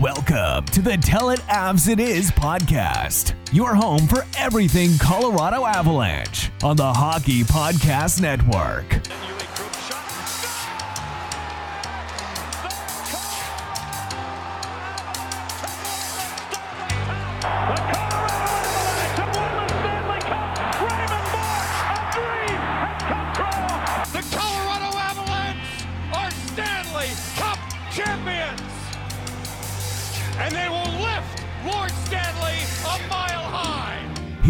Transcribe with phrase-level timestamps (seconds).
[0.00, 6.50] Welcome to the Tell It Avs It Is podcast, your home for everything Colorado Avalanche
[6.62, 8.86] on the Hockey Podcast Network.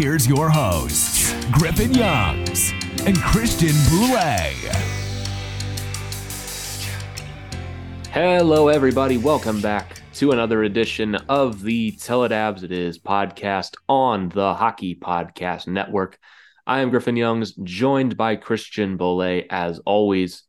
[0.01, 2.73] Here's your hosts, Griffin Youngs
[3.05, 4.55] and Christian Boulay.
[8.09, 9.17] Hello, everybody.
[9.17, 15.67] Welcome back to another edition of the Tell It Is podcast on the Hockey Podcast
[15.67, 16.17] Network.
[16.65, 20.41] I am Griffin Youngs, joined by Christian Boulay as always.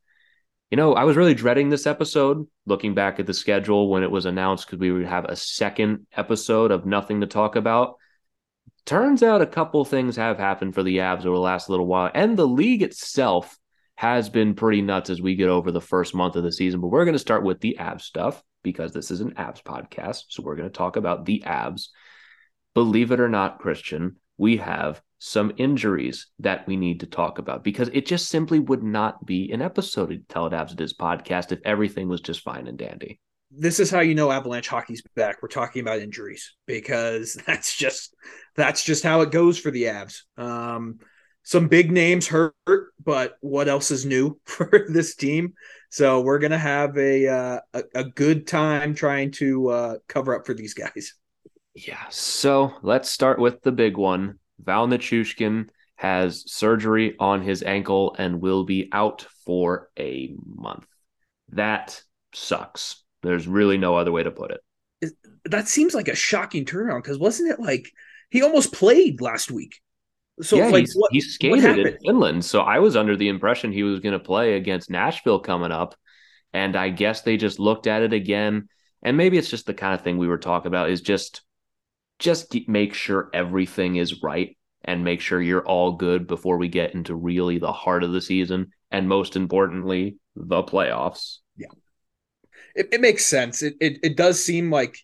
[0.71, 4.09] You know, I was really dreading this episode, looking back at the schedule when it
[4.09, 7.97] was announced, because we would have a second episode of nothing to talk about.
[8.85, 12.11] Turns out a couple things have happened for the Avs over the last little while,
[12.13, 13.57] and the league itself
[13.95, 16.81] has been pretty nuts as we get over the first month of the season.
[16.81, 20.23] But we're going to start with the Avs stuff because this is an Avs podcast.
[20.29, 21.89] So we're going to talk about the Avs.
[22.73, 27.63] Believe it or not, Christian, we have some injuries that we need to talk about
[27.63, 30.93] because it just simply would not be an episode of Tell It Avs It Is
[30.93, 33.21] podcast if everything was just fine and dandy.
[33.57, 35.41] This is how you know Avalanche hockey's back.
[35.41, 38.15] We're talking about injuries because that's just
[38.55, 40.21] that's just how it goes for the Avs.
[40.37, 40.99] Um,
[41.43, 42.55] some big names hurt,
[43.03, 45.53] but what else is new for this team?
[45.89, 50.45] So we're gonna have a uh, a, a good time trying to uh, cover up
[50.45, 51.13] for these guys.
[51.75, 52.03] Yeah.
[52.09, 54.39] So let's start with the big one.
[54.59, 60.85] Val Nichushkin has surgery on his ankle and will be out for a month.
[61.49, 62.01] That
[62.33, 63.02] sucks.
[63.23, 65.11] There's really no other way to put it.
[65.45, 67.91] That seems like a shocking turnaround because wasn't it like
[68.29, 69.81] he almost played last week?
[70.41, 71.97] So yeah, like he's, what, he skated in?
[72.05, 72.45] Finland.
[72.45, 75.95] So I was under the impression he was going to play against Nashville coming up.
[76.53, 78.67] And I guess they just looked at it again.
[79.03, 81.41] And maybe it's just the kind of thing we were talking about is just
[82.19, 86.93] just make sure everything is right and make sure you're all good before we get
[86.93, 91.39] into really the heart of the season and most importantly the playoffs.
[92.75, 93.61] It, it makes sense.
[93.61, 94.97] It, it it does seem like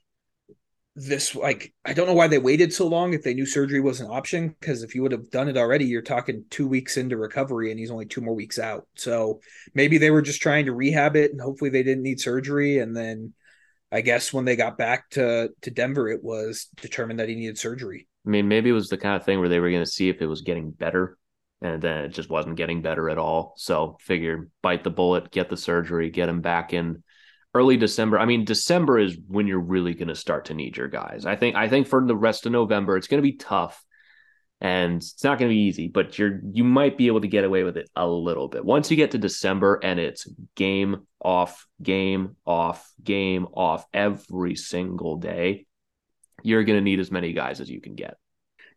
[0.95, 4.01] this like I don't know why they waited so long if they knew surgery was
[4.01, 7.15] an option because if you would have done it already you're talking 2 weeks into
[7.15, 8.87] recovery and he's only 2 more weeks out.
[8.95, 9.39] So
[9.73, 12.95] maybe they were just trying to rehab it and hopefully they didn't need surgery and
[12.95, 13.33] then
[13.91, 17.57] I guess when they got back to to Denver it was determined that he needed
[17.57, 18.07] surgery.
[18.25, 20.09] I mean, maybe it was the kind of thing where they were going to see
[20.09, 21.17] if it was getting better,
[21.61, 23.53] and then it just wasn't getting better at all.
[23.57, 27.01] So, figured bite the bullet, get the surgery, get him back in
[27.53, 28.19] early December.
[28.19, 31.25] I mean, December is when you're really going to start to need your guys.
[31.25, 31.55] I think.
[31.55, 33.83] I think for the rest of November, it's going to be tough,
[34.61, 35.87] and it's not going to be easy.
[35.87, 38.91] But you're you might be able to get away with it a little bit once
[38.91, 45.65] you get to December, and it's game off, game off, game off every single day.
[46.43, 48.15] You're going to need as many guys as you can get.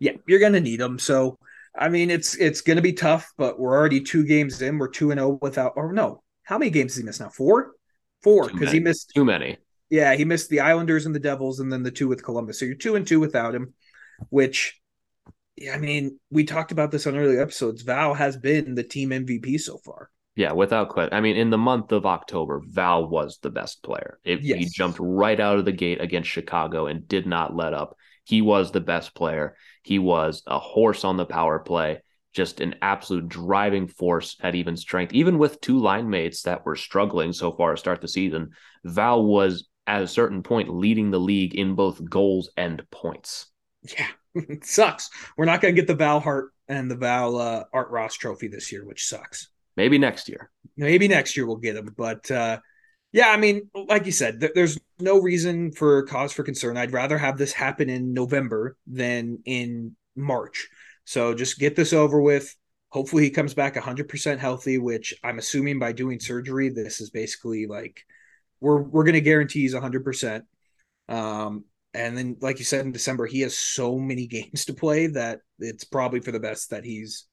[0.00, 0.98] Yeah, you're going to need them.
[0.98, 1.38] So
[1.78, 4.78] I mean it's it's going to be tough but we're already 2 games in.
[4.78, 6.22] We're 2 and 0 without or no.
[6.42, 7.28] How many games did he miss now?
[7.28, 7.72] 4?
[8.22, 9.58] 4 cuz he missed Too many.
[9.90, 12.58] Yeah, he missed the Islanders and the Devils, and then the two with Columbus.
[12.58, 13.74] So you're two and two without him,
[14.30, 14.80] which,
[15.56, 17.82] yeah, I mean, we talked about this on earlier episodes.
[17.82, 20.08] Val has been the team MVP so far.
[20.34, 21.12] Yeah, without question.
[21.12, 24.19] I mean, in the month of October, Val was the best player.
[24.25, 27.98] It, He jumped right out of the gate against Chicago and did not let up.
[28.25, 29.56] He was the best player.
[29.82, 32.00] He was a horse on the power play.
[32.32, 35.12] Just an absolute driving force at even strength.
[35.12, 38.50] Even with two line mates that were struggling so far to start the season,
[38.84, 43.46] Val was at a certain point leading the league in both goals and points.
[43.82, 45.11] Yeah, it sucks.
[45.37, 48.49] We're not going to get the Val Hart and the Val uh, Art Ross trophy
[48.49, 49.49] this year, which sucks.
[49.76, 50.50] Maybe next year.
[50.76, 52.58] Maybe next year we'll get them, But uh,
[53.12, 56.76] yeah, I mean, like you said, th- there's no reason for cause for concern.
[56.76, 60.69] I'd rather have this happen in November than in March.
[61.04, 62.54] So just get this over with.
[62.90, 67.66] Hopefully he comes back 100% healthy, which I'm assuming by doing surgery, this is basically
[67.66, 68.02] like
[68.60, 70.43] we're we're going to guarantee he's 100%.
[71.08, 71.64] Um,
[71.94, 75.40] and then, like you said in December, he has so many games to play that
[75.58, 77.26] it's probably for the best that he's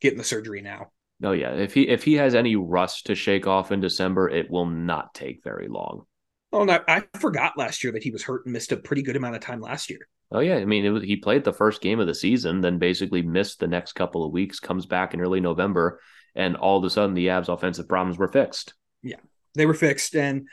[0.00, 0.90] getting the surgery now.
[1.22, 4.50] Oh yeah, if he if he has any rust to shake off in December, it
[4.50, 6.06] will not take very long.
[6.52, 9.16] Oh, no, I forgot last year that he was hurt and missed a pretty good
[9.16, 10.06] amount of time last year.
[10.32, 13.22] Oh yeah, I mean, was, he played the first game of the season, then basically
[13.22, 14.60] missed the next couple of weeks.
[14.60, 16.00] Comes back in early November,
[16.34, 18.74] and all of a sudden the Avs' offensive problems were fixed.
[19.02, 19.20] Yeah,
[19.54, 20.48] they were fixed, and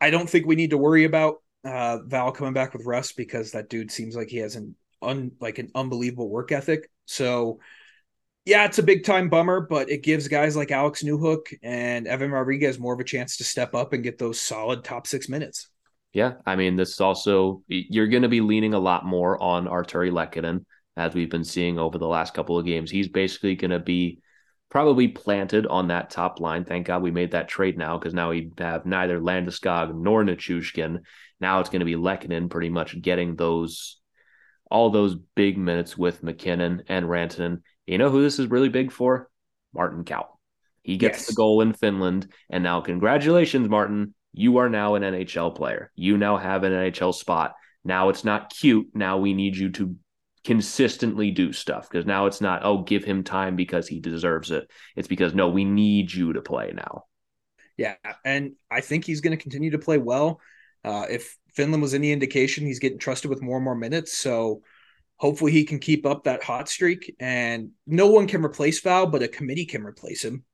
[0.00, 3.52] I don't think we need to worry about uh, Val coming back with rust because
[3.52, 6.90] that dude seems like he has an un like an unbelievable work ethic.
[7.04, 7.60] So
[8.44, 12.30] yeah, it's a big time bummer, but it gives guys like Alex Newhook and Evan
[12.30, 15.68] Rodrigues more of a chance to step up and get those solid top six minutes.
[16.12, 19.66] Yeah, I mean, this is also you're going to be leaning a lot more on
[19.66, 20.64] Artturi Lehkonen
[20.96, 22.90] as we've been seeing over the last couple of games.
[22.90, 24.20] He's basically going to be
[24.70, 26.64] probably planted on that top line.
[26.64, 31.00] Thank God we made that trade now because now we have neither Landeskog nor Nichushkin.
[31.40, 33.98] Now it's going to be Lehkonen pretty much getting those
[34.70, 37.62] all those big minutes with MacKinnon and Rantanen.
[37.86, 39.30] You know who this is really big for?
[39.72, 40.26] Martin Kaut.
[40.82, 41.26] He gets yes.
[41.28, 42.30] the goal in Finland.
[42.50, 44.14] And now, congratulations, Martin.
[44.32, 45.90] You are now an NHL player.
[45.94, 47.54] You now have an NHL spot.
[47.84, 48.88] Now it's not cute.
[48.94, 49.96] Now we need you to
[50.44, 54.70] consistently do stuff because now it's not, oh, give him time because he deserves it.
[54.96, 57.04] It's because, no, we need you to play now.
[57.76, 57.96] Yeah.
[58.24, 60.40] And I think he's going to continue to play well.
[60.84, 64.16] Uh, if Finland was any indication, he's getting trusted with more and more minutes.
[64.16, 64.62] So
[65.16, 67.14] hopefully he can keep up that hot streak.
[67.20, 70.44] And no one can replace Val, but a committee can replace him.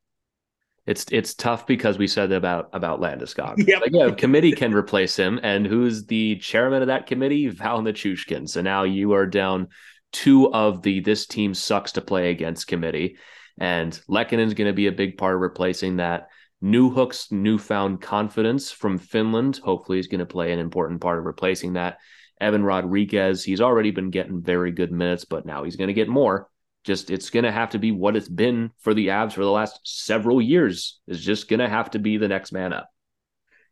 [0.87, 3.67] It's it's tough because we said about about Landeskog.
[3.67, 3.81] Yep.
[3.81, 7.49] Like, yeah, committee can replace him, and who's the chairman of that committee?
[7.49, 8.49] Val Nichushkin.
[8.49, 9.69] So now you are down
[10.13, 13.17] two of the this team sucks to play against committee,
[13.59, 16.29] and Lehkonen's going to be a big part of replacing that.
[16.63, 21.75] Newhook's newfound confidence from Finland hopefully is going to play an important part of replacing
[21.75, 21.99] that.
[22.41, 26.09] Evan Rodrigues, he's already been getting very good minutes, but now he's going to get
[26.09, 26.49] more.
[26.85, 29.51] Just it's going to have to be what it's been for the Avs for the
[29.51, 31.01] last several years.
[31.07, 32.91] Is just going to have to be the next man up.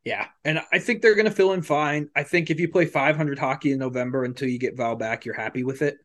[0.04, 2.08] Yeah, and I think they're going to fill in fine.
[2.16, 5.34] I think if you play 500 hockey in November until you get Val back, you're
[5.34, 5.98] happy with it.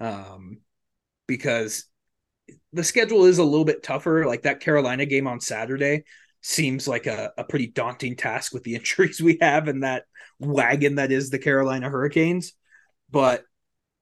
[0.00, 0.58] Um,
[1.26, 1.84] because
[2.72, 4.26] the schedule is a little bit tougher.
[4.26, 6.04] Like that Carolina game on Saturday,
[6.40, 10.04] seems like a, a pretty daunting task with the injuries we have and that
[10.38, 12.52] wagon that is the Carolina Hurricanes.
[13.10, 13.44] But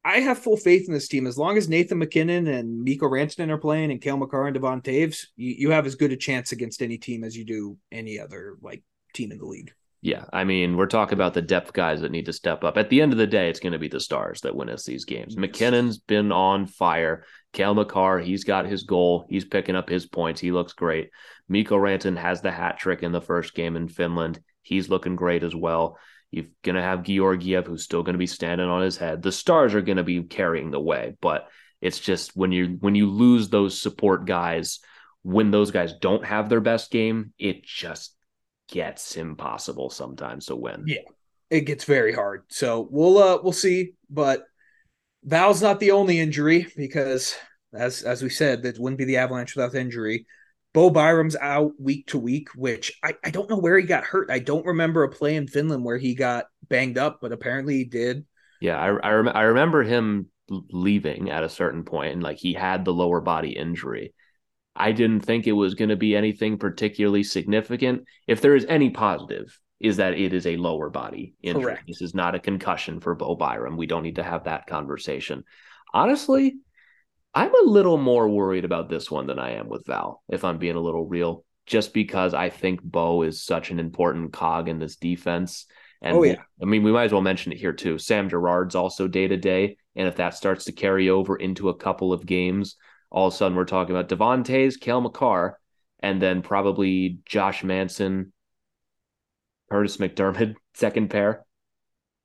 [0.06, 1.26] I have full faith in this team.
[1.26, 4.80] As long as Nathan MacKinnon and Mikko Rantanen are playing and Cale Makar and Devon
[4.80, 8.20] Toews, you, you have as good a chance against any team as you do any
[8.20, 9.72] other like team in the league.
[10.02, 12.76] Yeah, I mean, we're talking about the depth guys that need to step up.
[12.76, 14.84] At the end of the day, it's going to be the stars that win us
[14.84, 15.34] these games.
[15.36, 15.40] Yes.
[15.40, 17.24] MacKinnon's been on fire.
[17.52, 19.26] Cale Makar, he's got his goal.
[19.28, 20.40] He's picking up his points.
[20.40, 21.10] He looks great.
[21.48, 24.38] Mikko Rantanen has the hat trick in the first game in Finland.
[24.62, 25.98] He's looking great as well.
[26.30, 29.22] You're going to have Georgiev, who's still going to be standing on his head.
[29.22, 31.48] The stars are going to be carrying the way, but
[31.80, 34.80] it's just when you when you lose those support guys,
[35.22, 38.14] when those guys don't have their best game, it just
[38.68, 40.84] gets impossible sometimes to win.
[40.86, 40.98] Yeah,
[41.50, 42.44] it gets very hard.
[42.48, 44.44] So we'll uh we'll see, but
[45.24, 47.36] Val's not the only injury because
[47.72, 50.26] as as we said, that wouldn't be the Avalanche without injury.
[50.76, 54.30] Bo Byram's out week to week, which I, I don't know where he got hurt.
[54.30, 57.84] I don't remember a play in Finland where he got banged up, but apparently he
[57.84, 58.26] did.
[58.60, 62.52] Yeah, I I, rem- I remember him leaving at a certain point and like he
[62.52, 64.12] had the lower body injury.
[64.76, 68.04] I didn't think it was going to be anything particularly significant.
[68.26, 71.62] If there is any positive, is that it is a lower body injury.
[71.62, 71.84] Correct.
[71.88, 73.78] This is not a concussion for Bo Byram.
[73.78, 75.44] We don't need to have that conversation.
[75.94, 76.56] Honestly,
[77.36, 80.56] I'm a little more worried about this one than I am with Val, if I'm
[80.56, 84.78] being a little real, just because I think Bo is such an important cog in
[84.78, 85.66] this defense.
[86.00, 86.36] And oh, yeah.
[86.62, 87.98] I mean, we might as well mention it here too.
[87.98, 89.76] Sam Girard's also day to day.
[89.94, 92.76] And if that starts to carry over into a couple of games,
[93.10, 95.58] all of a sudden we're talking about Devon Toews, Cale Makar,
[96.00, 98.32] and then probably Josh Manson,
[99.70, 101.44] Kurtis MacDermid, second pair.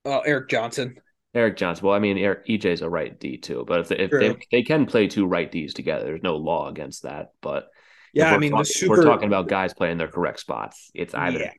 [0.05, 0.95] Oh, Erik Johnson.
[1.33, 1.85] Erik Johnson.
[1.87, 4.19] Well, I mean, Eric, EJ's a right D too, but if they, if True.
[4.19, 7.31] they, they can play two right Ds together, there's no law against that.
[7.41, 7.69] But
[8.13, 8.97] Yeah, I mean, talking- super.
[8.97, 10.91] we're talking about guys playing their correct spots.
[10.93, 11.51] It's either Yeah.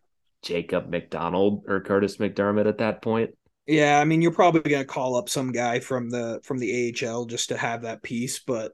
[0.42, 3.30] Jacob MacDonald or Kurtis MacDermid at that point.
[3.66, 7.26] Yeah, I mean, you're probably gonna call up some guy from the from the AHL
[7.26, 8.72] just to have that piece, but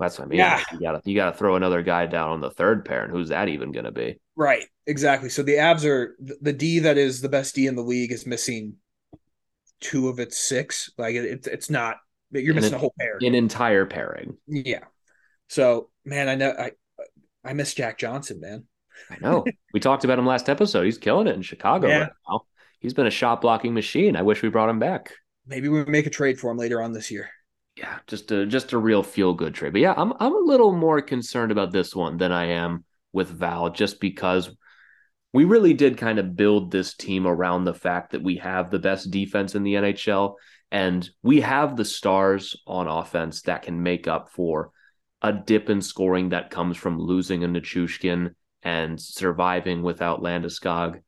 [0.00, 0.38] That's what I mean.
[0.40, 0.62] Yeah.
[0.72, 3.48] You gotta you gotta throw another guy down on the third pair, and who's that
[3.48, 4.18] even gonna be?
[4.34, 5.30] right, exactly.
[5.30, 8.26] So the Avs are the D that is the best D in the league is
[8.26, 8.74] missing
[9.80, 10.90] two of its six.
[10.98, 11.96] Like it's it's not
[12.30, 13.18] you're missing it- a whole pair.
[13.20, 14.36] An entire pairing.
[14.46, 14.84] Yeah.
[15.48, 16.72] So man, I know I
[17.44, 18.64] I miss Jack Johnson, man.
[19.10, 19.44] I know.
[19.72, 20.84] we talked about him last episode.
[20.84, 21.98] He's killing it in Chicago Yeah.
[22.00, 22.40] right now.
[22.80, 24.16] He's been a shot blocking machine.
[24.16, 25.12] I wish we brought him back.
[25.46, 27.28] Maybe we make a trade for him later on this year.
[27.76, 29.72] Yeah, just a just a real feel good trade.
[29.72, 33.28] But yeah, I'm I'm a little more concerned about this one than I am with
[33.28, 34.50] Val, just because
[35.36, 38.78] we really did kind of build this team around the fact that we have the
[38.78, 40.36] best defense in the NHL
[40.70, 44.70] and we have the stars on offense that can make up for
[45.20, 51.02] a dip in scoring that comes from losing a Nichushkin and surviving without Landeskog.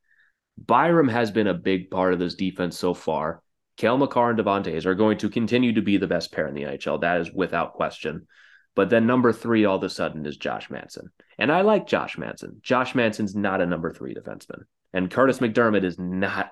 [0.59, 3.41] Byram has been a big part of this defense so far.
[3.77, 6.53] Cale Makar and Devon Toews are going to continue to be the best pair in
[6.53, 7.01] the NHL.
[7.01, 8.27] That is without question.
[8.75, 11.09] But then number three, all of a sudden, is Josh Manson.
[11.37, 12.59] And I like Josh Manson.
[12.61, 14.63] Josh Manson's not a number three defenseman.
[14.93, 16.49] And Kurtis MacDermid is not.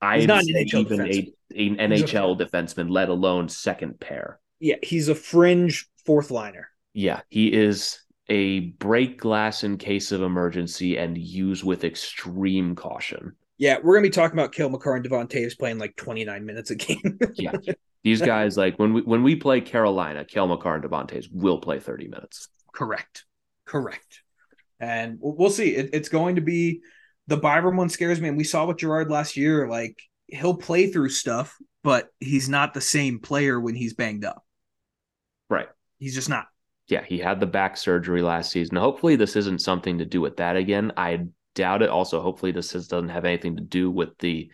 [0.00, 4.38] I He's not an NHL even a, an a- NHL defenseman, let alone second pair.
[4.60, 6.70] Yeah, he's a fringe fourth liner.
[6.94, 13.32] Yeah, he is a break glass in case of emergency and use with extreme caution.
[13.56, 16.70] Yeah, we're gonna be talking about Cale Makar and Devon Toews playing like 29 minutes
[16.70, 17.18] a game.
[17.34, 17.52] Yeah.
[18.08, 21.58] These guys, like when we when we play Carolina, Cale Makar and Devon Toews will
[21.58, 22.48] play 30 minutes.
[22.72, 23.24] Correct.
[23.64, 24.22] Correct.
[24.80, 25.74] And we'll see.
[25.74, 26.80] It, it's going to be
[27.26, 28.28] the Byram one scares me.
[28.28, 32.74] And we saw with Girard last year, like he'll play through stuff, but he's not
[32.74, 34.44] the same player when he's banged up.
[35.50, 35.68] Right.
[35.98, 36.46] He's just not.
[36.86, 38.76] Yeah, he had the back surgery last season.
[38.76, 40.92] Hopefully, this isn't something to do with that again.
[40.96, 41.90] I doubt it.
[41.90, 44.50] Also, hopefully, this doesn't have anything to do with the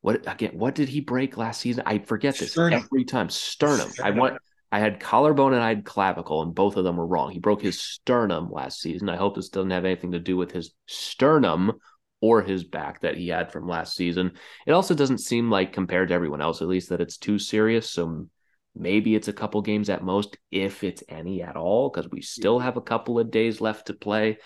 [0.00, 0.52] what again?
[0.54, 1.82] What did he break last season?
[1.86, 2.82] I forget this Sternum.
[2.84, 3.28] every time.
[3.28, 3.90] Sternum.
[4.02, 4.38] I want.
[4.72, 7.32] I had collarbone and I had clavicle, and both of them were wrong.
[7.32, 9.08] He broke his sternum last season.
[9.08, 11.72] I hope this doesn't have anything to do with his sternum
[12.20, 14.32] or his back that he had from last season.
[14.66, 17.90] It also doesn't seem like, compared to everyone else, at least, that it's too serious.
[17.90, 18.28] So
[18.76, 22.60] maybe it's a couple games at most, if it's any at all, because we still
[22.60, 24.38] have a couple of days left to play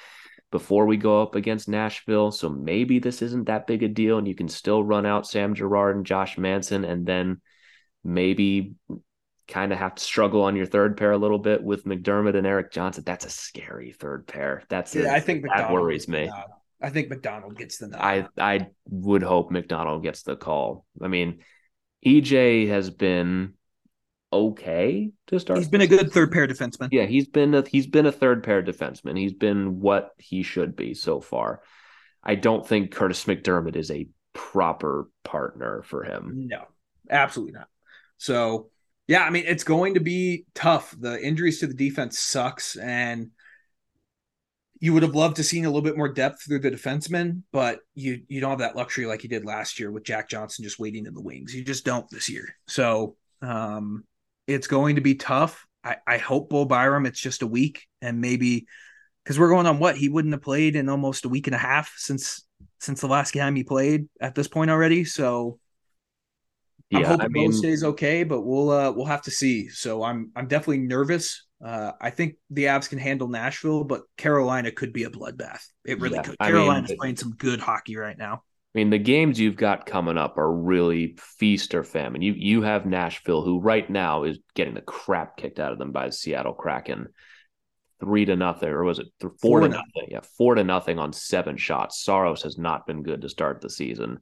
[0.54, 2.30] before we go up against Nashville.
[2.30, 5.52] So maybe this isn't that big a deal, and you can still run out Sam
[5.52, 7.40] Girard and Josh Manson, and then
[8.04, 8.76] maybe
[9.48, 12.46] kind of have to struggle on your third pair a little bit with MacDermid and
[12.46, 13.02] Eric Johnson.
[13.04, 14.62] That's a scary third pair.
[14.68, 16.30] That's Yeah, I think that worries me.
[16.80, 18.00] I think MacDonald gets the nod.
[18.00, 20.86] I I would hope MacDonald gets the call.
[21.02, 21.40] I mean,
[22.06, 23.54] EJ has been
[24.34, 25.58] okay to start.
[25.58, 26.88] He's been a good third pair defenseman.
[26.90, 29.18] Yeah, he's been a he's been a third pair defenseman.
[29.18, 31.62] He's been what he should be so far.
[32.22, 36.48] I don't think Kurtis MacDermid is a proper partner for him.
[36.48, 36.64] No,
[37.10, 37.68] absolutely not.
[38.18, 38.70] So,
[39.06, 40.94] yeah, I mean, it's going to be tough.
[40.98, 43.30] The injuries to the defense sucks, and
[44.80, 47.80] you would have loved to seen a little bit more depth through the defensemen, but
[47.94, 50.78] you you don't have that luxury like you did last year with Jack Johnson just
[50.78, 51.54] waiting in the wings.
[51.54, 52.56] You just don't this year.
[52.66, 54.04] So, um,
[54.46, 55.66] it's going to be tough.
[55.82, 58.66] I, I hope Bo Byram it's just a week and maybe
[59.24, 61.58] because we're going on what he wouldn't have played in almost a week and a
[61.58, 62.46] half since
[62.80, 65.04] since the last game he played at this point already.
[65.04, 65.58] So
[66.92, 69.68] I'm Yeah, hoping I mean, Bo stays okay, but we'll uh we'll have to see.
[69.68, 71.44] So I'm I'm definitely nervous.
[71.64, 75.64] Uh I think the Avs can handle Nashville, but Carolina could be a bloodbath.
[75.84, 76.36] It really Yeah, could.
[76.40, 78.42] I mean, Carolina's playing some good hockey right now.
[78.74, 82.22] I mean, the games you've got coming up are really feast or famine.
[82.22, 85.92] You you have Nashville, who right now is getting the crap kicked out of them
[85.92, 87.08] by the Seattle Kraken,
[88.00, 89.86] three to nothing, or was it th- four, Four to nothing.
[89.94, 90.08] nothing?
[90.10, 92.02] Yeah, four to nothing on seven shots.
[92.02, 94.18] Saros has not been good to start the season,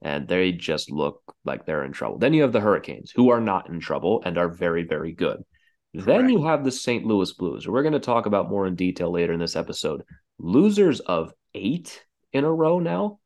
[0.00, 2.16] and they just look like they're in trouble.
[2.18, 5.44] Then you have the Hurricanes, who are not in trouble and are very very good.
[5.92, 7.04] Then you have the St.
[7.04, 7.68] Louis Blues.
[7.68, 10.04] We're going to talk about more in detail later in this episode.
[10.38, 12.02] Losers of eight
[12.32, 13.18] in a row now.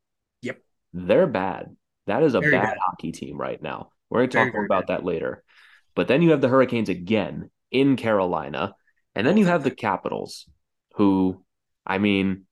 [0.95, 1.77] They're bad.
[2.07, 2.79] That is a Very bad bad.
[2.81, 3.91] hockey team right now.
[4.09, 5.43] We're going to Very, talk more about that later.
[5.95, 8.75] But then you have the Hurricanes again in Carolina.
[9.15, 10.49] And then you have the Capitals,
[10.95, 11.45] who,
[11.87, 12.47] I mean,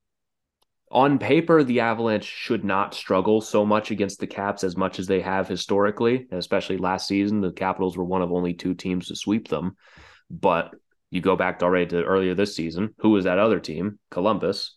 [0.91, 5.07] on paper, the Avalanche should not struggle so much against the Caps as much as
[5.07, 7.41] they have historically, especially last season.
[7.41, 9.75] The Capitals were one of only two teams to sweep them.
[10.29, 10.75] But
[11.09, 12.93] you go back already to earlier this season.
[12.99, 13.99] Who was that other team?
[14.11, 14.75] Columbus.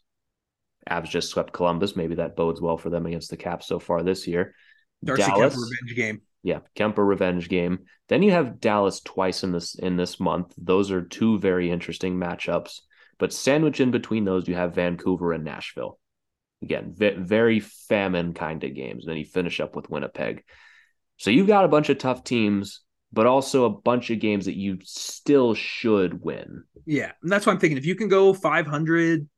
[0.88, 1.96] Avs just swept Columbus.
[1.96, 4.54] Maybe that bodes well for them against the Caps so far this year.
[5.04, 5.54] Darcy Dallas.
[5.54, 6.22] Kemp revenge game.
[6.42, 7.80] Yeah, Kuemper revenge game.
[8.08, 10.54] Then you have Dallas twice in this in this month.
[10.56, 12.80] Those are two very interesting matchups.
[13.18, 15.98] But sandwich in between those, you have Vancouver and Nashville.
[16.62, 19.04] Again, very famine kind of games.
[19.04, 20.44] And then you finish up with Winnipeg.
[21.16, 24.56] So you've got a bunch of tough teams, but also a bunch of games that
[24.56, 26.64] you still should win.
[26.84, 27.78] Yeah, and that's why I'm thinking.
[27.78, 29.28] If you can go 500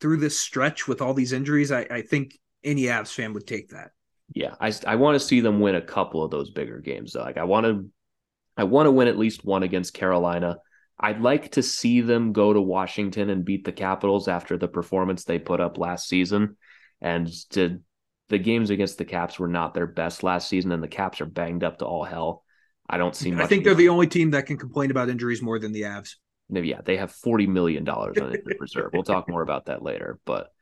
[0.00, 3.70] through this stretch with all these injuries, I, I think any Avs fan would take
[3.70, 3.90] that.
[4.34, 7.12] Yeah, I I want to see them win a couple of those bigger games.
[7.12, 7.22] Though.
[7.22, 7.88] Like I want to,
[8.56, 10.58] I want to win at least one against Carolina.
[10.98, 15.24] I'd like to see them go to Washington and beat the Capitals after the performance
[15.24, 16.56] they put up last season.
[17.00, 17.80] And to
[18.28, 21.26] the games against the Caps were not their best last season, and the Caps are
[21.26, 22.42] banged up to all hell.
[22.88, 23.32] I don't see.
[23.34, 26.14] I think they're the only team that can complain about injuries more than the Avs.
[26.48, 28.90] Maybe yeah, they have forty million dollars on injured reserve.
[28.92, 30.52] We'll talk more about that later, but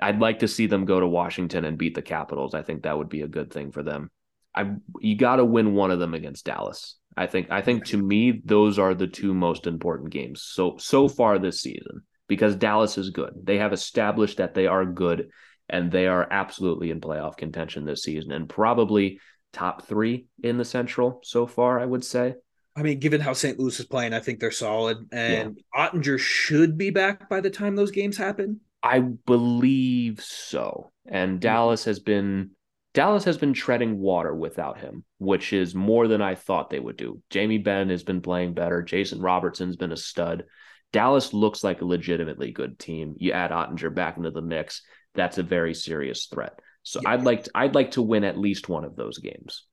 [0.00, 2.54] I'd like to see them go to Washington and beat the Capitals.
[2.54, 4.10] I think that would be a good thing for them.
[4.54, 6.96] I you got to win one of them against Dallas.
[7.16, 11.08] I think I think to me those are the two most important games so so
[11.08, 13.32] far this season because Dallas is good.
[13.42, 15.30] They have established that they are good
[15.68, 19.20] and they are absolutely in playoff contention this season and probably
[19.52, 22.34] top 3 in the Central so far I would say.
[22.78, 23.58] I mean, given how St.
[23.58, 25.88] Louis is playing, I think they're solid and yeah.
[25.88, 28.60] Oettinger should be back by the time those games happen.
[28.84, 30.92] I believe so.
[31.04, 31.38] And hmm.
[31.38, 32.52] Dallas has been
[32.94, 36.96] Dallas has been treading water without him, which is more than I thought they would
[36.96, 37.20] do.
[37.30, 38.82] Jamie Benn has been playing better.
[38.82, 40.44] Jason Robertson's been a stud.
[40.92, 43.14] Dallas looks like a legitimately good team.
[43.18, 44.82] You add Oettinger back into the mix,
[45.14, 46.58] that's a very serious threat.
[46.82, 47.10] So yeah.
[47.10, 49.66] I'd like to, I'd like to win at least one of those games.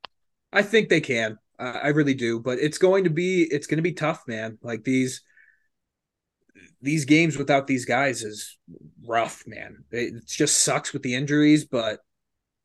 [0.52, 1.38] I think they can.
[1.60, 4.58] Uh, I really do, but it's going to be it's going to be tough, man.
[4.62, 5.22] Like these
[6.82, 8.58] these games without these guys is
[9.06, 9.84] rough, man.
[9.92, 12.00] It just sucks with the injuries, but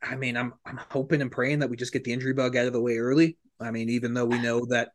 [0.03, 2.67] I mean, I'm I'm hoping and praying that we just get the injury bug out
[2.67, 3.39] of the way early.
[3.61, 4.91] I mean, even though we know that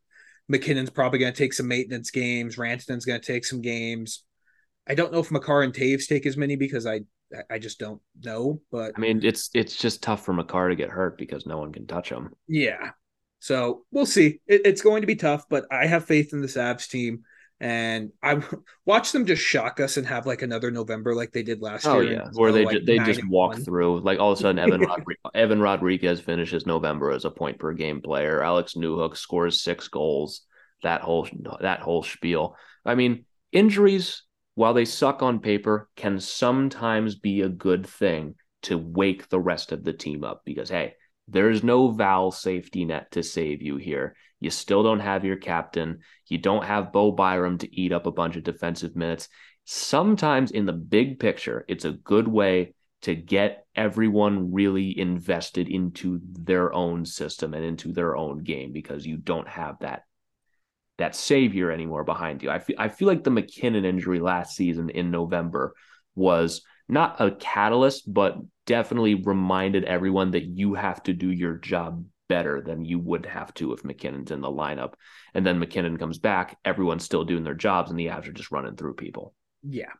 [0.48, 4.24] MacKinnon's probably going to take some maintenance games, Rantanen's going to take some games.
[4.86, 7.00] I don't know if Makar and Toews take as many because I
[7.50, 8.60] I just don't know.
[8.70, 11.72] But I mean, it's it's just tough for Makar to get hurt because no one
[11.72, 12.30] can touch him.
[12.46, 12.90] Yeah,
[13.38, 14.40] so we'll see.
[14.46, 17.24] It, it's going to be tough, but I have faith in the Avs team
[17.60, 18.42] and I
[18.84, 22.00] watch them just shock us and have like another November like they did last oh,
[22.00, 22.20] year.
[22.20, 23.64] Oh yeah, where they like they just walk one.
[23.64, 27.58] through like all of a sudden Evan Rodrigues, Evan Rodrigues finishes November as a point
[27.58, 28.42] per game player.
[28.42, 30.42] Alex Newhook scores six goals.
[30.82, 31.26] That whole
[31.60, 32.56] that whole spiel.
[32.84, 34.22] I mean, injuries
[34.54, 39.72] while they suck on paper can sometimes be a good thing to wake the rest
[39.72, 40.94] of the team up because hey,
[41.28, 44.16] there's no Val safety net to save you here.
[44.40, 46.00] You still don't have your captain.
[46.26, 49.28] You don't have Bo Byram to eat up a bunch of defensive minutes.
[49.64, 56.20] Sometimes in the big picture, it's a good way to get everyone really invested into
[56.22, 60.02] their own system and into their own game because you don't have that
[60.98, 62.50] that savior anymore behind you.
[62.50, 65.74] I feel I feel like the MacKinnon injury last season in November
[66.14, 72.04] was not a catalyst, but definitely reminded everyone that you have to do your job
[72.28, 74.94] better than you would have to if MacKinnon's in the lineup.
[75.34, 78.50] And then MacKinnon comes back, everyone's still doing their jobs, and the Avs are just
[78.50, 79.34] running through people.
[79.62, 79.92] Yeah.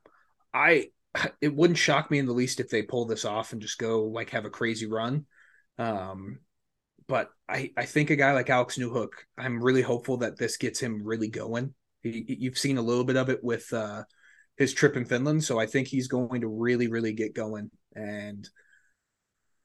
[0.53, 0.89] I
[1.41, 4.05] it wouldn't shock me in the least if they pull this off and just go
[4.05, 5.27] like have a crazy run.
[5.79, 6.41] Um,
[7.09, 10.81] but I, I think a guy like Alex Newhook, I'm really hopeful that this gets
[10.81, 11.75] him really going.
[12.03, 14.05] You've seen a little bit of it with uh,
[14.57, 17.71] his trip in Finland, so I think he's going to really, really get going.
[17.95, 18.49] And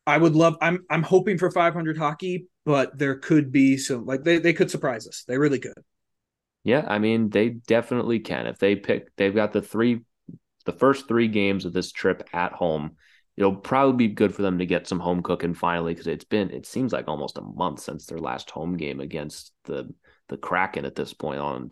[0.06, 0.58] I would love.
[0.62, 4.72] I'm I'm hoping for 500 hockey, but there could be some like they, they could
[4.72, 5.24] surprise us.
[5.28, 5.74] They really could.
[6.64, 8.48] Yeah, I mean they definitely can.
[8.48, 10.02] If they pick, they've got the three,
[10.66, 12.98] the first three games of this trip at home.
[13.38, 16.50] It'll probably be good for them to get some home cooking finally because it's been
[16.52, 19.94] it seems like almost a month since their last home game against the
[20.28, 21.72] the Kraken at this point on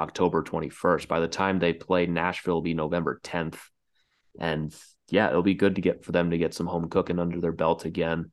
[0.00, 1.06] October 21st.
[1.08, 3.58] By the time they play Nashville, will be November 10th,
[4.38, 4.74] and
[5.10, 7.52] yeah, it'll be good to get for them to get some home cooking under their
[7.52, 8.32] belt again.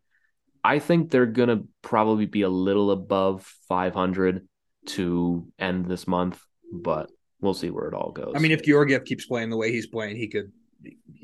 [0.64, 4.48] I think they're going to probably be a little above 500
[4.88, 7.10] to end this month, but
[7.42, 8.34] we'll see where it all goes.
[8.36, 10.52] I mean, if Georgiev keeps playing the way he's playing, he could.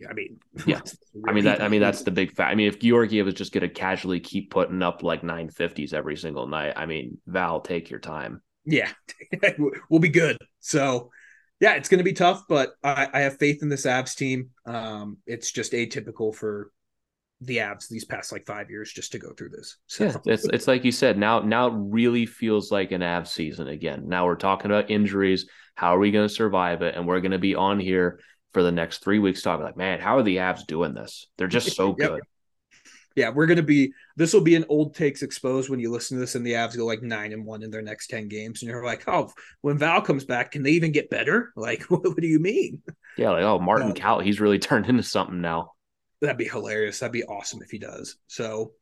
[0.09, 0.81] I mean, yeah.
[1.27, 1.61] I mean that.
[1.61, 2.51] I mean that's the big fact.
[2.51, 6.17] I mean, if Georgiev is just going to casually keep putting up like 950s every
[6.17, 8.41] single night, I mean, Val, take your time.
[8.65, 8.91] Yeah,
[9.89, 10.37] we'll be good.
[10.59, 11.11] So
[11.59, 14.49] yeah, it's going to be tough, but I, I, have faith in this Avs team.
[14.65, 16.71] Um, it's just atypical for
[17.39, 19.77] the Avs these past like five years just to go through this.
[19.87, 20.05] So.
[20.05, 21.17] Yeah, it's it's like you said.
[21.17, 24.07] Now now it really feels like an Avs season again.
[24.07, 25.47] Now we're talking about injuries.
[25.75, 26.95] How are we going to survive it?
[26.95, 28.19] And we're going to be on here
[28.53, 31.27] for the next three weeks talking like, man, how are the Avs doing this?
[31.37, 32.21] They're just so good.
[33.15, 33.93] Yeah, we're gonna be.
[34.15, 36.75] This will be an old takes exposed when you listen to this, and the Avs
[36.75, 39.77] go like nine and one in their next ten games, and you're like, oh, when
[39.77, 41.51] Val comes back, can they even get better?
[41.63, 42.81] Like, what, what do you mean?
[43.17, 45.73] Yeah, like oh, Martin uh, Kaut, he's really turned into something now.
[46.21, 46.99] That'd be hilarious.
[46.99, 48.17] That'd be awesome if he does.
[48.27, 48.73] So,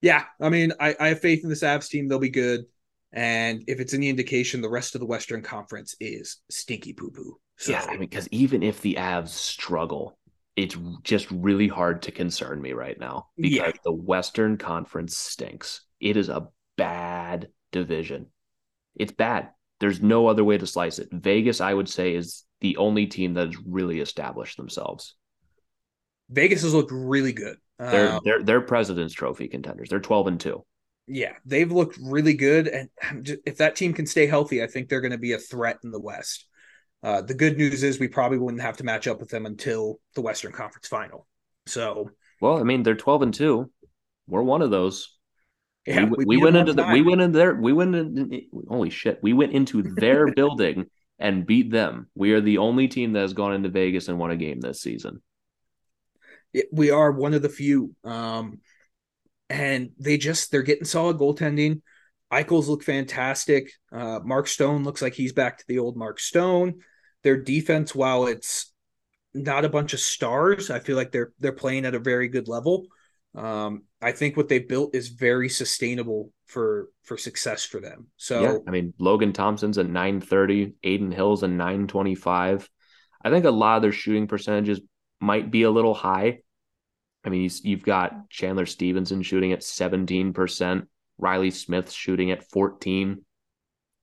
[0.00, 2.08] yeah, I mean, I, I have faith in this Avs team.
[2.08, 2.66] They'll be good.
[3.12, 7.38] And if it's any indication, the rest of the Western Conference is stinky poo poo.
[7.56, 10.18] So, yeah, I mean, because even if the Avs struggle,
[10.56, 13.72] it's just really hard to concern me right now because yeah.
[13.84, 15.82] the Western Conference stinks.
[16.00, 18.26] It is a bad division.
[18.96, 19.50] It's bad.
[19.78, 21.08] There's no other way to slice it.
[21.12, 25.14] Vegas, I would say, is the only team that has really established themselves.
[26.28, 27.56] Vegas has looked really good.
[27.78, 29.88] They're um, they're they're President's Trophy contenders.
[29.88, 30.64] They're twelve and two.
[31.06, 32.88] Yeah, they've looked really good, and
[33.46, 35.90] if that team can stay healthy, I think they're going to be a threat in
[35.90, 36.46] the West.
[37.02, 39.98] Uh, the good news is we probably wouldn't have to match up with them until
[40.14, 41.26] the Western Conference Final.
[41.66, 42.10] So,
[42.40, 43.70] well, I mean, they're twelve and two.
[44.26, 45.16] We're one of those.
[45.86, 47.54] Yeah, we, we, we went into the we went in there.
[47.54, 48.42] We went in.
[48.68, 49.18] Holy shit!
[49.22, 50.86] We went into their building
[51.18, 52.08] and beat them.
[52.14, 54.80] We are the only team that has gone into Vegas and won a game this
[54.80, 55.22] season.
[56.72, 57.94] We are one of the few.
[58.04, 58.60] Um,
[59.50, 61.82] and they just they're getting solid goaltending.
[62.32, 63.72] Eichels look fantastic.
[63.92, 66.80] Uh, Mark Stone looks like he's back to the old Mark Stone.
[67.22, 68.72] Their defense, while it's
[69.34, 72.48] not a bunch of stars, I feel like they're they're playing at a very good
[72.48, 72.86] level.
[73.34, 78.08] Um, I think what they built is very sustainable for for success for them.
[78.16, 82.68] So yeah, I mean Logan Thompson's at 930, Adin Hill's at 925.
[83.22, 84.80] I think a lot of their shooting percentages
[85.20, 86.40] might be a little high.
[87.24, 90.86] I mean, you've got Chandler Stephenson shooting at 17%,
[91.18, 93.22] Reilly Smith shooting at 14.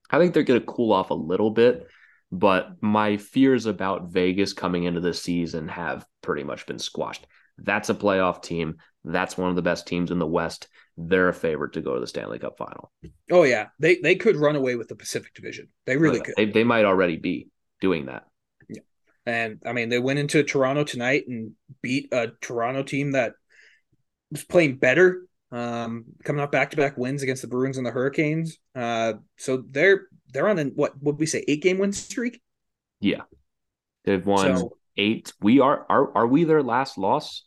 [0.10, 1.88] I think they're going to cool off a little bit,
[2.32, 7.28] but my fears about Vegas coming into the season have pretty much been squashed.
[7.58, 8.76] That's a playoff team.
[9.04, 10.68] That's one of the best teams in the West.
[10.98, 12.92] They're a favorite to go to the Stanley Cup final.
[13.32, 15.70] Oh yeah, they they could run away with the Pacific Division.
[15.86, 16.34] They really could.
[16.36, 17.48] They, they might already be
[17.80, 18.26] doing that.
[18.68, 18.82] Yeah,
[19.26, 23.34] and I mean they went into Toronto tonight and beat a Toronto team that
[24.32, 27.92] was playing better, um, coming off back to back wins against the Bruins and the
[27.92, 28.58] Hurricanes.
[28.76, 32.42] Uh, so they're they're on a what would we say eight game win streak?
[33.00, 33.22] Yeah,
[34.04, 35.34] they've won so, eight.
[35.42, 37.44] We are are are we their last loss?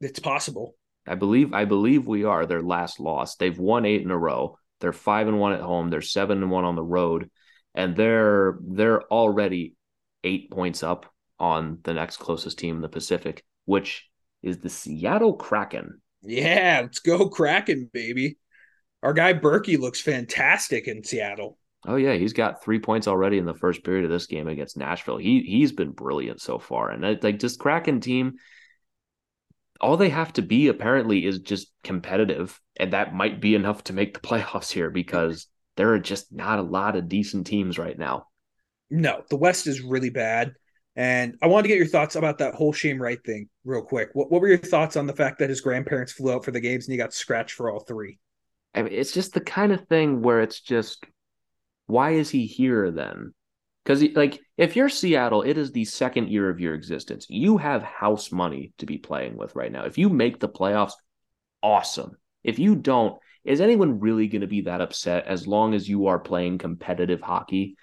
[0.00, 0.74] It's possible.
[1.06, 3.36] I believe I believe we are their last loss.
[3.36, 4.58] They've won eight in a row.
[4.80, 5.90] They're five and one at home.
[5.90, 7.30] They're seven and one on the road,
[7.74, 9.74] and they're they're already
[10.24, 14.08] eight points up on the next closest team in the Pacific, which
[14.42, 16.00] is the Seattle Kraken.
[16.22, 18.38] Yeah, let's go Kraken, baby.
[19.02, 21.58] Our guy Burky looks fantastic in Seattle.
[21.86, 24.76] Oh yeah, he's got three points already in the first period of this game against
[24.76, 25.18] Nashville.
[25.18, 28.34] He he's been brilliant so far, and like this Kraken team,
[29.80, 33.92] all they have to be apparently is just competitive, and that might be enough to
[33.92, 35.46] make the playoffs here because
[35.76, 38.26] there are just not a lot of decent teams right now.
[38.90, 40.52] No, the West is really bad.
[40.96, 44.10] And I wanted to get your thoughts about that whole Shane Wright thing real quick.
[44.14, 46.60] What, what were your thoughts on the fact that his grandparents flew out for the
[46.60, 48.18] games and he got scratched for all three?
[48.74, 51.04] I mean, it's just the kind of thing where it's just,
[51.86, 53.32] why is he here then?
[53.84, 57.26] Because, like, if you're Seattle, it is the second year of your existence.
[57.28, 59.84] You have house money to be playing with right now.
[59.84, 60.94] If you make the playoffs,
[61.62, 62.16] awesome.
[62.42, 66.08] If you don't, is anyone really going to be that upset as long as you
[66.08, 67.76] are playing competitive hockey?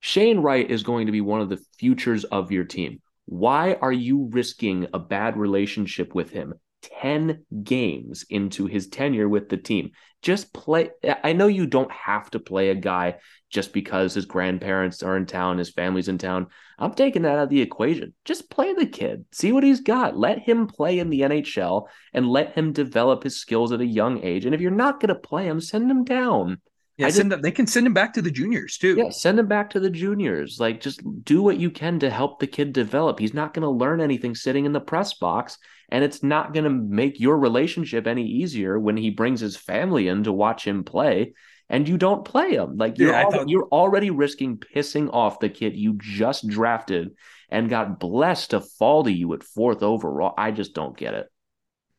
[0.00, 3.02] Shane Wright is going to be one of the futures of your team.
[3.26, 9.48] Why are you risking a bad relationship with him 10 games into his tenure with
[9.48, 9.90] the team?
[10.22, 10.90] Just play.
[11.22, 13.16] I know you don't have to play a guy
[13.50, 16.48] just because his grandparents are in town, his family's in town.
[16.78, 18.12] I'm taking that out of the equation.
[18.24, 20.16] Just play the kid, see what he's got.
[20.16, 24.22] Let him play in the NHL and let him develop his skills at a young
[24.24, 24.44] age.
[24.44, 26.60] And if you're not going to play him, send him down.
[26.96, 28.96] Yeah, send them, they can send him back to the juniors too.
[28.96, 30.58] Yeah, send him back to the juniors.
[30.58, 33.18] Like, just do what you can to help the kid develop.
[33.18, 36.64] He's not going to learn anything sitting in the press box, and it's not going
[36.64, 40.84] to make your relationship any easier when he brings his family in to watch him
[40.84, 41.34] play,
[41.68, 42.76] and you don't play him.
[42.76, 47.10] Like, you're yeah, thought- you're already risking pissing off the kid you just drafted
[47.48, 50.34] and got blessed to fall to you at fourth overall.
[50.36, 51.26] I just don't get it.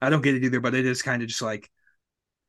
[0.01, 1.69] I don't get it either, but it is kind of just like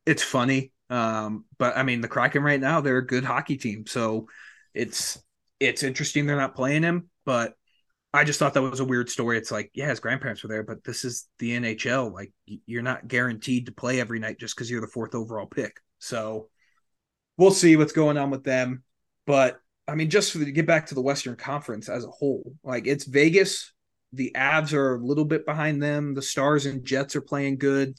[0.04, 3.86] it's funny um, but I mean, the Kraken right now, they're a good hockey team.
[3.86, 4.28] So
[4.74, 5.22] it's
[5.60, 7.54] it's interesting they're not playing him, but
[8.18, 9.38] I just thought that was a weird story.
[9.38, 12.12] It's like, yeah, his grandparents were there, but this is the NHL.
[12.12, 12.32] Like,
[12.66, 15.76] you're not guaranteed to play every night just because you're the fourth overall pick.
[15.98, 16.48] So
[17.36, 18.82] we'll see what's going on with them.
[19.26, 22.86] But I mean, just to get back to the Western Conference as a whole, like
[22.86, 23.72] it's Vegas.
[24.12, 26.14] The Avs are a little bit behind them.
[26.14, 27.94] The Stars and Jets are playing good.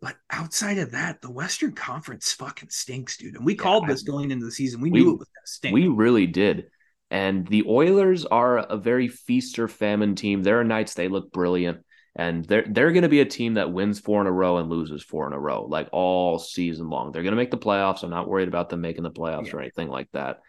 [0.00, 3.34] But outside of that, the Western Conference fucking stinks, dude.
[3.34, 4.80] And we Yeah, called this going into the season.
[4.80, 5.74] We, We- knew it was gonna stink.
[5.74, 6.70] We really did.
[7.10, 10.42] And the Oilers are a very feast or famine team.
[10.42, 11.84] There are nights they look brilliant.
[12.16, 14.68] And they're they're going to be a team that wins four in a row and
[14.68, 17.12] loses four in a row, like all season long.
[17.12, 18.02] They're going to make the playoffs.
[18.02, 19.54] I'm not worried about them making the playoffs Yeah.
[19.54, 20.40] or anything like that.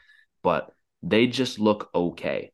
[0.42, 0.72] But
[1.04, 2.52] they just look okay.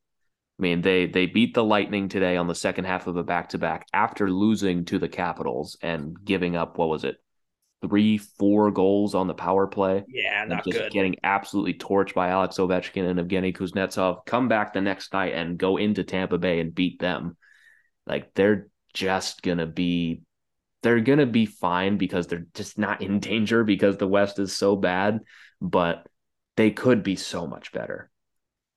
[0.60, 3.50] I mean, they they beat the Lightning today on the second half of a back
[3.50, 7.16] to back after losing to the Capitals and giving up what was it,
[7.82, 10.92] three, four goals on the power play yeah, not just good.
[10.92, 14.26] getting absolutely torched by Alex Ovechkin and Evgeny Kuznetsov.
[14.26, 17.38] Come back the next night and go into Tampa Bay and beat them.
[18.06, 20.22] Like they're just gonna be,
[20.82, 24.76] they're gonna be fine because they're just not in danger because the West is so
[24.76, 25.20] bad,
[25.62, 26.08] but
[26.56, 28.10] they could be so much better.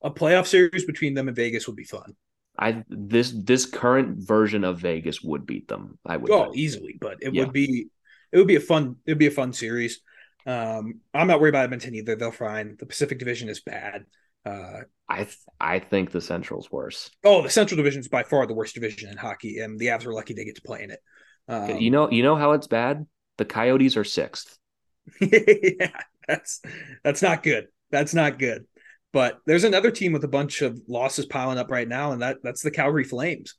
[0.03, 2.15] A playoff series between them and Vegas would be fun.
[2.59, 5.99] I this this current version of Vegas would beat them.
[6.05, 6.31] I would.
[6.31, 6.57] Oh, think.
[6.57, 7.45] easily, but it Yeah.
[7.45, 7.87] would be
[8.33, 10.01] it would be a fun it would be a fun series.
[10.47, 12.17] Um, I'm not worried about Edmonton either.
[12.17, 14.07] They'll find The Pacific Division is bad.
[14.45, 17.11] Uh, I th- I think the Central's worse.
[17.25, 20.07] oh, the Central Division is by far the worst division in hockey, and the Avs
[20.07, 21.01] are lucky they get to play in it.
[21.49, 23.07] Um, you know you know how it's bad.
[23.37, 24.59] The Coyotes are sixth.
[25.21, 25.91] yeah,
[26.27, 26.63] that's
[27.05, 27.67] that's not good.
[27.91, 28.67] That's not good.
[29.13, 32.39] But there's another team with a bunch of losses piling up right now, and that
[32.43, 33.57] that's the Calgary Flames.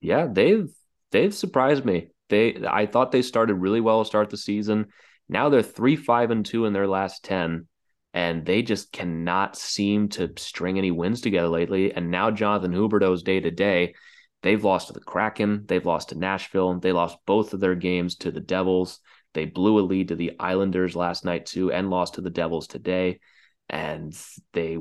[0.00, 0.70] Yeah, they've
[1.12, 2.10] they've surprised me.
[2.30, 4.86] They I thought they started really well to start the season.
[5.28, 7.66] Now they're three, five, and two in their last ten,
[8.14, 11.92] and they just cannot seem to string any wins together lately.
[11.92, 13.94] And now Jonathan Huberdeau's day to day.
[14.42, 18.16] They've lost to the Kraken, they've lost to Nashville, they lost both of their games
[18.16, 19.00] to the Devils.
[19.34, 22.66] They blew a lead to the Islanders last night too, and lost to the Devils
[22.66, 23.20] today.
[23.68, 24.18] And
[24.54, 24.78] they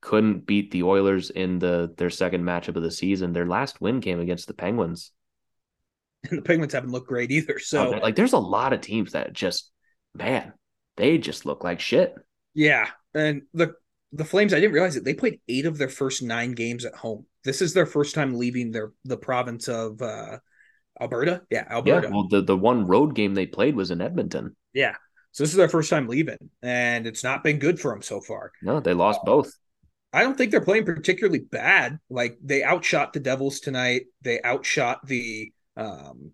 [0.00, 3.32] couldn't beat the Oilers in the their second matchup of the season.
[3.32, 5.12] Their last win came against the Penguins.
[6.30, 7.58] And the Penguins haven't looked great either.
[7.58, 9.70] So Oh, like there's a lot of teams that just
[10.14, 10.52] man,
[10.96, 12.14] they just look like shit.
[12.54, 13.74] Yeah, and the
[14.12, 15.04] the Flames, I didn't realize it.
[15.04, 17.26] They played eight of their first nine games at home.
[17.44, 20.38] This is their first time leaving their the province of uh,
[21.00, 21.42] Alberta.
[21.50, 22.08] Yeah, Alberta.
[22.08, 24.56] Yeah, well the the one road game they played was in Edmonton.
[24.72, 24.94] Yeah.
[25.32, 28.22] So this is their first time leaving, and it's not been good for them so
[28.22, 28.52] far.
[28.62, 29.52] No, they lost both.
[30.12, 31.98] I don't think they're playing particularly bad.
[32.08, 34.04] Like they outshot the Devils tonight.
[34.22, 36.32] They outshot the um,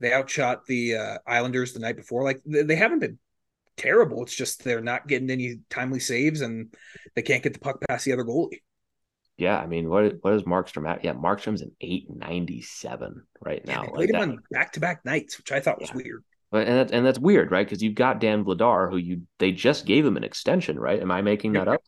[0.00, 2.22] they outshot the uh, Islanders the night before.
[2.24, 3.18] Like they, they haven't been
[3.76, 4.22] terrible.
[4.22, 6.72] It's just they're not getting any timely saves, and
[7.14, 8.60] they can't get the puck past the other goalie.
[9.36, 11.04] Yeah, I mean, what what is Markstrom at?
[11.04, 13.82] Yeah, Markstrom's an eight ninety seven right Yeah, now.
[13.82, 16.24] they Like played him that- on back to back nights, which I thought was weird.
[16.50, 17.66] But and that, and that's weird, right?
[17.66, 21.00] Because you've got Dan Vladar, who you they just gave him an extension, right?
[21.00, 21.82] Am I making that up?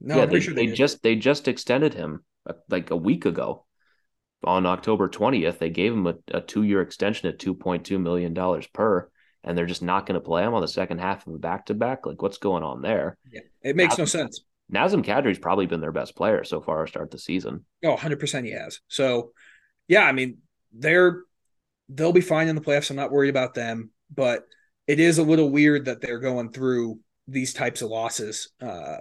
[0.00, 0.76] No, yeah, I'm they, sure they did.
[0.76, 3.66] just they just extended him uh, like a week ago.
[4.44, 7.98] On October twentieth, they gave him a, a two year extension at two point two
[7.98, 9.10] million dollars per,
[9.42, 11.66] and they're just not going to play him on the second half of a back
[11.66, 12.06] to back.
[12.06, 13.16] Like, what's going on there?
[13.32, 14.42] Yeah, it makes no sense.
[14.72, 17.64] Nazem Kadri's probably been their best player so far to start the season.
[17.82, 18.80] Oh, 100% he has.
[18.88, 19.32] So,
[19.86, 20.38] yeah, I mean,
[20.72, 21.22] they're
[21.88, 22.90] they'll be fine in the playoffs.
[22.90, 24.44] I'm not worried about them, but
[24.86, 28.50] it is a little weird that they're going through these types of losses.
[28.60, 28.98] Uh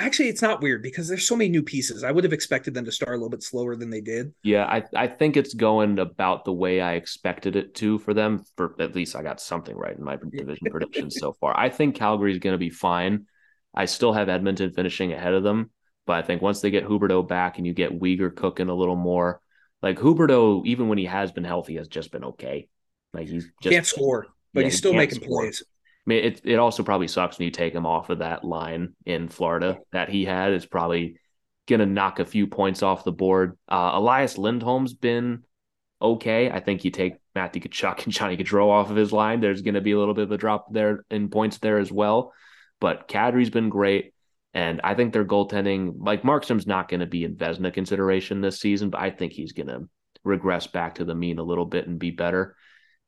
[0.00, 2.04] actually, it's not weird because there's so many new pieces.
[2.04, 4.32] I would have expected them to start a little bit slower than they did.
[4.42, 8.44] Yeah, I I think it's going about the way I expected it to for them.
[8.56, 11.58] For at least I got something right in my division predictions so far.
[11.58, 13.26] I think Calgary's going to be fine.
[13.74, 15.70] I still have Edmonton finishing ahead of them,
[16.06, 18.96] but I think once they get Huberdeau back and you get Weegar cooking a little
[18.96, 19.40] more,
[19.82, 22.68] like Huberdeau, even when he has been healthy, has just been okay.
[23.12, 25.42] Like he's just Can't score, but yeah, he's still making score.
[25.42, 25.62] plays.
[26.06, 28.94] I mean, it it also probably sucks when you take him off of that line
[29.04, 30.52] in Florida that he had.
[30.52, 31.16] It's probably
[31.68, 33.58] gonna knock a few points off the board.
[33.68, 35.44] Uh, Elias Lindholm's been
[36.00, 36.50] okay.
[36.50, 39.40] I think you take Matthew Tkachuk and Johnny Gaudreau off of his line.
[39.40, 42.32] There's gonna be a little bit of a drop there in points there as well.
[42.80, 44.14] But Kadri's been great.
[44.52, 48.58] And I think their goaltending, like Markstrom's not going to be in Vezina consideration this
[48.58, 49.88] season, but I think he's going to
[50.24, 52.56] regress back to the mean a little bit and be better.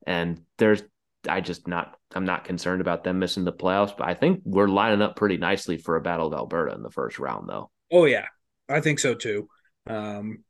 [0.06, 0.82] And there's,
[1.28, 4.68] I just not, I'm not concerned about them missing the playoffs, but I think we're
[4.68, 7.70] lining up pretty nicely for a Battle of Alberta in the first round, though.
[7.90, 8.26] Oh yeah,
[8.68, 9.48] I think so too.
[9.86, 10.44] Um,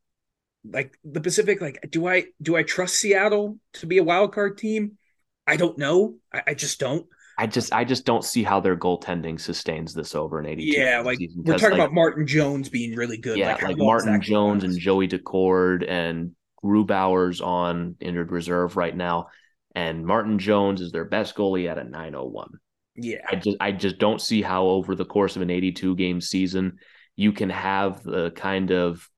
[0.65, 4.59] like the Pacific, like do I do I trust Seattle to be a wild card
[4.59, 4.99] team?
[5.47, 6.17] I don't know.
[6.33, 7.07] I, I just don't.
[7.39, 10.79] I just, I just don't see how their goaltending sustains this over an 82.
[10.79, 13.39] Yeah, like we're talking like, about Martin Jones being really good.
[13.39, 14.79] Yeah, how like, Martin Jones and?
[14.79, 16.33] Joey Daccord and
[16.63, 19.29] Grubauer's on injured reserve right now.
[19.75, 22.49] And Martin Jones is their best goalie at a 901.
[22.97, 26.21] yeah, I just I just don't see how over the course of an 82 game
[26.21, 26.79] season
[27.17, 29.09] you can have the kind of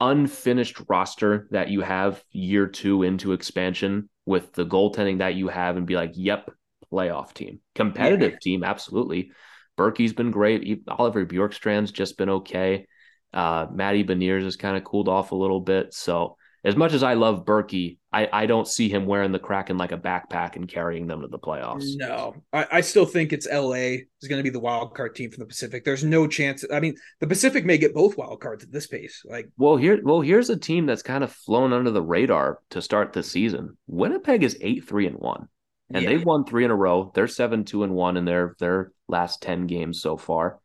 [0.00, 5.76] unfinished roster that you have year two into expansion with the goaltending that you have
[5.76, 6.50] and be like, yep,
[6.92, 8.38] playoff team, competitive yeah.
[8.40, 9.30] team, absolutely.
[9.76, 10.82] Burky's been great.
[10.88, 12.86] Oliver Bjorkstrand's just been okay.
[13.32, 15.94] Uh, Matty Beniers has kind of cooled off a little bit.
[15.94, 19.78] So as much as I love Burky, I, I don't see him wearing the Kraken
[19.78, 21.96] like a backpack and carrying them to the playoffs.
[21.96, 25.30] No, I, I still think it's LA is going to be the wild card team
[25.30, 25.84] from the Pacific.
[25.84, 26.64] There's no chance.
[26.72, 29.22] I mean, the Pacific may get both wild cards at this pace.
[29.24, 32.80] Like, well, here, well, here's a team that's kind of flown under the radar to
[32.80, 33.76] start the season.
[33.88, 35.48] Winnipeg is eight three and one,
[35.92, 36.10] and yeah.
[36.10, 37.10] they've won three in a row.
[37.12, 40.60] They're seven two and one in their their last ten games so far.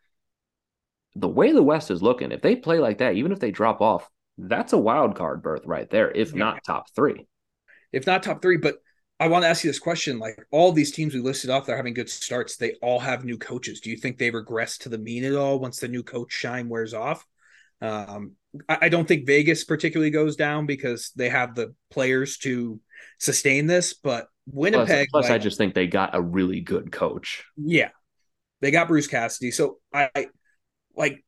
[1.16, 3.82] The way the West is looking, if they play like that, even if they drop
[3.82, 4.08] off,
[4.38, 6.40] that's a wild card berth right there, if yeah.
[6.40, 7.28] not top three.
[7.92, 8.76] If not top three, but
[9.20, 11.78] I want to ask you this question: like all these teams we listed off, they're
[11.78, 12.58] having good starts.
[12.58, 13.80] They all have new coaches.
[13.80, 16.70] Do you think they regress to the mean at all once the new coach shine
[16.70, 17.26] wears off?
[17.82, 18.34] Um,
[18.70, 22.80] I, I don't think Vegas particularly goes down because they have the players to
[23.20, 25.10] sustain this, but Winnipeg.
[25.10, 27.44] Plus, plus like, I just think they got a really good coach.
[27.56, 27.90] Yeah,
[28.62, 29.52] they got Bruce Cassidy.
[29.52, 30.28] So I
[30.96, 31.24] like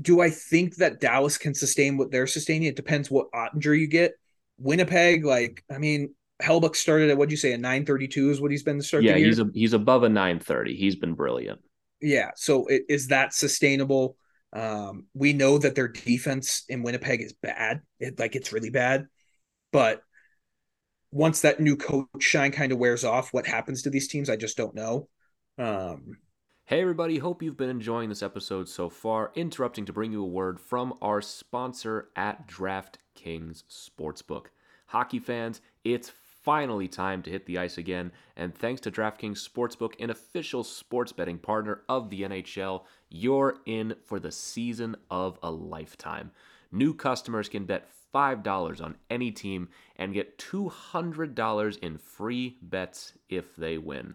[0.00, 2.68] do I think that Dallas can sustain what they're sustaining?
[2.68, 4.12] It depends what Oettinger you get.
[4.58, 8.62] Winnipeg, like, I mean, Hellebuyck started at what'd you say, a 932 is what he's
[8.62, 10.74] been the start yeah, he's a, he's above a 930.
[10.74, 11.60] He's been brilliant.
[12.00, 12.30] Yeah.
[12.36, 14.16] So it, is that sustainable?
[14.52, 17.82] Um, we know that their defense in Winnipeg is bad.
[17.98, 19.06] It, like it's really bad.
[19.72, 20.02] But
[21.12, 24.36] once that new coach shine kind of wears off, what happens to these teams, I
[24.36, 25.08] just don't know.
[25.58, 26.16] Um,
[26.70, 29.32] Hey, everybody, hope you've been enjoying this episode so far.
[29.34, 34.46] Interrupting to bring you a word from our sponsor at DraftKings Sportsbook.
[34.86, 36.12] Hockey fans, it's
[36.44, 41.10] finally time to hit the ice again, and thanks to DraftKings Sportsbook, an official sports
[41.10, 46.30] betting partner of the NHL, you're in for the season of a lifetime.
[46.70, 53.56] New customers can bet $5 on any team and get $200 in free bets if
[53.56, 54.14] they win.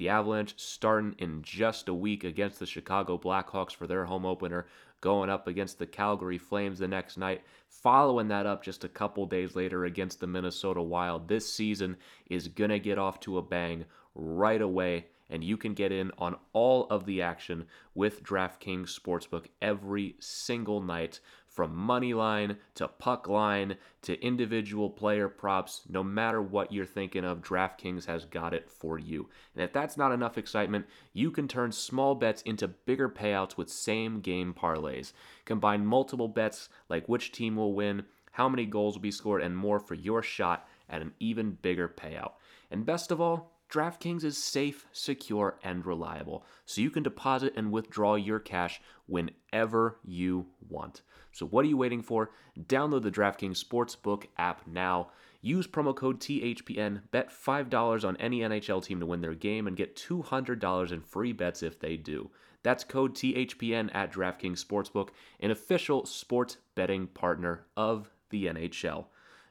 [0.00, 4.66] The Avalanche starting in just a week against the Chicago Blackhawks for their home opener,
[5.02, 9.26] going up against the Calgary Flames the next night, following that up just a couple
[9.26, 11.28] days later against the Minnesota Wild.
[11.28, 11.98] This season
[12.30, 13.84] is going to get off to a bang
[14.14, 19.46] right away and you can get in on all of the action with DraftKings Sportsbook
[19.60, 21.20] every single night
[21.60, 27.22] from money line to puck line to individual player props, no matter what you're thinking
[27.22, 29.28] of, DraftKings has got it for you.
[29.54, 33.68] And if that's not enough excitement, you can turn small bets into bigger payouts with
[33.68, 35.12] same game parlays.
[35.44, 39.54] Combine multiple bets like which team will win, how many goals will be scored, and
[39.54, 42.32] more for your shot at an even bigger payout.
[42.70, 47.70] And best of all, DraftKings is safe, secure, and reliable, so you can deposit and
[47.70, 51.02] withdraw your cash whenever you want.
[51.40, 52.32] So, what are you waiting for?
[52.66, 55.08] Download the DraftKings Sportsbook app now.
[55.40, 59.74] Use promo code THPN, bet $5 on any NHL team to win their game, and
[59.74, 62.30] get $200 in free bets if they do.
[62.62, 65.08] That's code THPN at DraftKings Sportsbook,
[65.40, 69.06] an official sports betting partner of the NHL.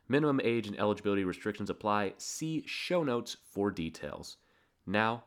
[0.08, 2.14] Minimum age and eligibility restrictions apply.
[2.20, 4.38] See show notes for details.
[4.86, 5.24] Now,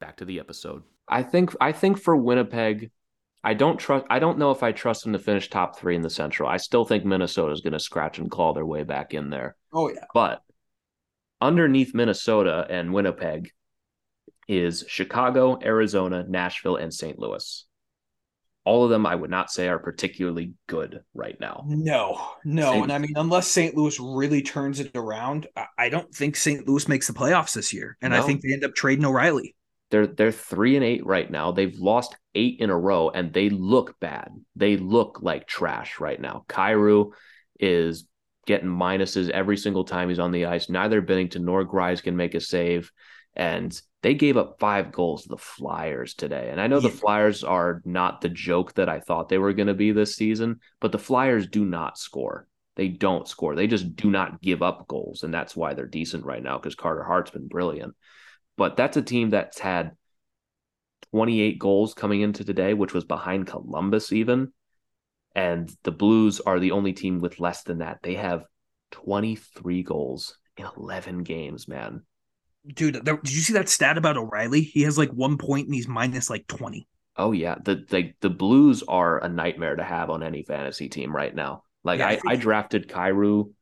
[0.00, 0.82] back to the episode.
[1.08, 2.90] I think I think for Winnipeg,
[3.42, 6.02] I don't trust I don't know if I trust them to finish top 3 in
[6.02, 6.48] the Central.
[6.48, 9.56] I still think Minnesota is going to scratch and claw their way back in there.
[9.72, 10.04] Oh yeah.
[10.12, 10.42] But
[11.40, 13.50] underneath Minnesota and Winnipeg
[14.48, 17.18] is Chicago, Arizona, Nashville and St.
[17.18, 17.66] Louis
[18.64, 21.64] all of them I would not say are particularly good right now.
[21.66, 22.72] No, no.
[22.72, 22.82] St.
[22.84, 23.74] And I mean, unless St.
[23.74, 25.46] Louis really turns it around,
[25.78, 26.68] I don't think St.
[26.68, 27.96] Louis makes the playoffs this year.
[28.02, 28.18] And no.
[28.18, 29.56] I think they end up trading O'Reilly.
[29.90, 31.52] They're they're three and eight right now.
[31.52, 34.32] They've lost eight in a row and they look bad.
[34.56, 36.44] They look like trash right now.
[36.48, 37.12] Kyrou
[37.58, 38.06] is
[38.46, 40.68] getting minuses every single time he's on the ice.
[40.68, 42.90] Neither Binnington nor Greiss can make a save.
[43.34, 46.48] And they gave up five goals to the Flyers today.
[46.50, 46.88] And I know yeah.
[46.88, 50.16] the Flyers are not the joke that I thought they were going to be this
[50.16, 52.46] season, but the Flyers do not score.
[52.76, 53.54] They don't score.
[53.54, 55.22] They just do not give up goals.
[55.22, 57.94] And that's why they're decent right now because Carter Hart's been brilliant.
[58.60, 59.92] But that's a team that's had
[61.12, 64.52] 28 goals coming into today, which was behind Columbus even.
[65.34, 68.00] And the Blues are the only team with less than that.
[68.02, 68.44] They have
[68.90, 72.02] 23 goals in 11 games, man.
[72.66, 74.60] Dude, did you see that stat about O'Reilly?
[74.60, 76.86] He has like one point and he's minus like 20.
[77.16, 81.16] Oh yeah, the the, the Blues are a nightmare to have on any fantasy team
[81.16, 81.64] right now.
[81.82, 83.54] Like yeah, I, I, I drafted Kyrou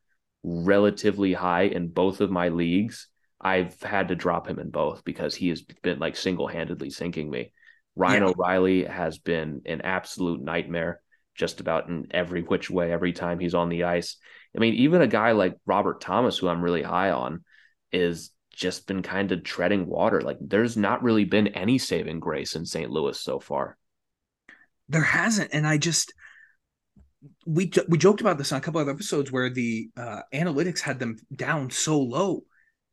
[0.43, 3.07] relatively high in both of my leagues.
[3.41, 7.29] I've had to drop him in both because he has been like single handedly sinking
[7.29, 7.51] me.
[7.95, 8.29] Ryan yeah.
[8.29, 11.01] O'Reilly has been an absolute nightmare.
[11.35, 14.17] just about in every which way every time he's on the ice.
[14.55, 17.43] I mean, even a guy like Robert Thomas, who I'm really high on,
[17.91, 20.21] is just been kind of treading water.
[20.21, 22.91] Like there's not really been any saving grace in St.
[22.91, 23.77] Louis so far.
[24.89, 26.13] There hasn't, and I just
[27.45, 30.99] we we joked about this on a couple of episodes where the uh, analytics had
[30.99, 32.43] them down so low.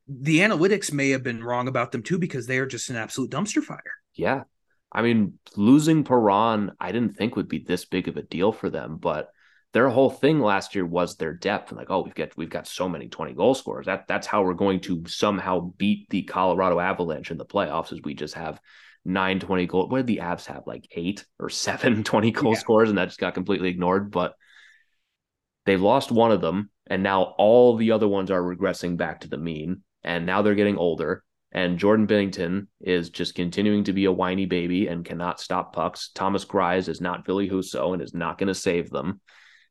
[0.09, 3.31] The analytics may have been wrong about them too because they are just an absolute
[3.31, 3.83] dumpster fire.
[4.15, 4.45] Yeah,
[4.93, 8.71] I mean, losing Perron, I didn't think would be this big of a deal for
[8.71, 9.29] them, but
[9.73, 12.67] their whole thing last year was their depth and like, oh, we've got we've got
[12.67, 13.87] so many 20 goal scorers.
[13.87, 18.01] That that's how we're going to somehow beat the Colorado Avalanche in the playoffs, is
[18.03, 18.61] we just have
[19.05, 19.89] nine 20 goal.
[19.89, 20.63] What did the Avs have?
[20.67, 22.59] Like eight or seven 20 goal yeah.
[22.59, 24.11] scorers, and that just got completely ignored.
[24.11, 24.35] But
[25.67, 29.29] they've lost one of them, and now all the other ones are regressing back to
[29.29, 29.83] the mean.
[30.07, 31.23] And now they're getting older.
[31.53, 36.11] And Jordan Binnington is just continuing to be a whiny baby and cannot stop pucks.
[36.15, 39.21] Thomas Greiss is not Ville Husso and is not going to save them.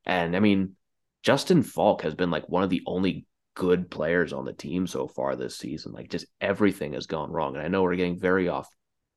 [0.06, 0.76] And I mean,
[1.24, 3.26] Justin Faulk has been like one of the only
[3.56, 5.94] good players on the team so far this season.
[5.94, 7.56] Like just everything has gone wrong.
[7.56, 8.70] And I know we're getting very off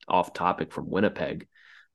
[0.06, 1.48] off topic from Winnipeg,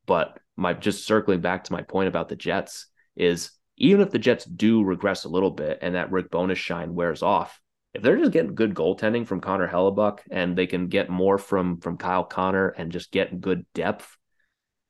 [0.06, 4.20] but my just circling back to my point about the Jets is even if the
[4.20, 7.60] Jets do regress a little bit and that Rick Bowness shine wears off,
[7.94, 11.80] if they're just getting good goaltending from Connor Hellebuyck and they can get more from
[11.80, 14.18] from Kyle Connor and just get good depth,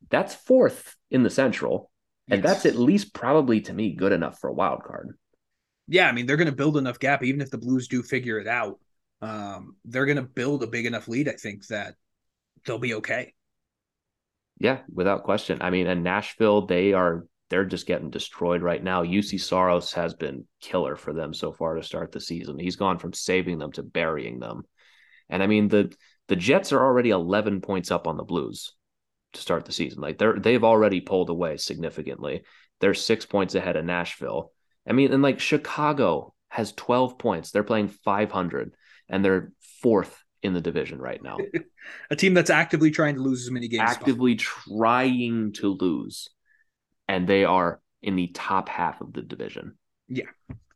[0.09, 1.91] that's fourth in the Central,
[2.29, 2.53] and yes.
[2.53, 5.17] that's at least probably to me good enough for a wild card.
[5.87, 8.39] Yeah, I mean they're going to build enough gap, even if the Blues do figure
[8.39, 8.79] it out.
[9.21, 11.27] Um, they're going to build a big enough lead.
[11.27, 11.95] I think that
[12.65, 13.33] they'll be okay.
[14.59, 15.61] Yeah, without question.
[15.61, 19.03] I mean, and Nashville, they are they're just getting destroyed right now.
[19.03, 22.57] Juuse Saros has been killer for them so far to start the season.
[22.57, 24.63] He's gone from saving them to burying them.
[25.29, 25.93] And I mean the
[26.29, 28.73] the Jets are already 11 points up on the Blues
[29.33, 30.01] to start the season.
[30.01, 32.41] Like they're they've already pulled away significantly.
[32.81, 34.51] They're 6 points ahead of Nashville.
[34.89, 37.51] I mean, and like Chicago has 12 points.
[37.51, 38.73] They're playing 500
[39.09, 39.51] and they're
[39.83, 41.37] fourth in the division right now.
[42.09, 43.83] a team that's actively trying to lose as many games.
[43.85, 46.29] Actively trying to lose
[47.07, 49.77] and they are in the top half of the division.
[50.07, 50.25] Yeah.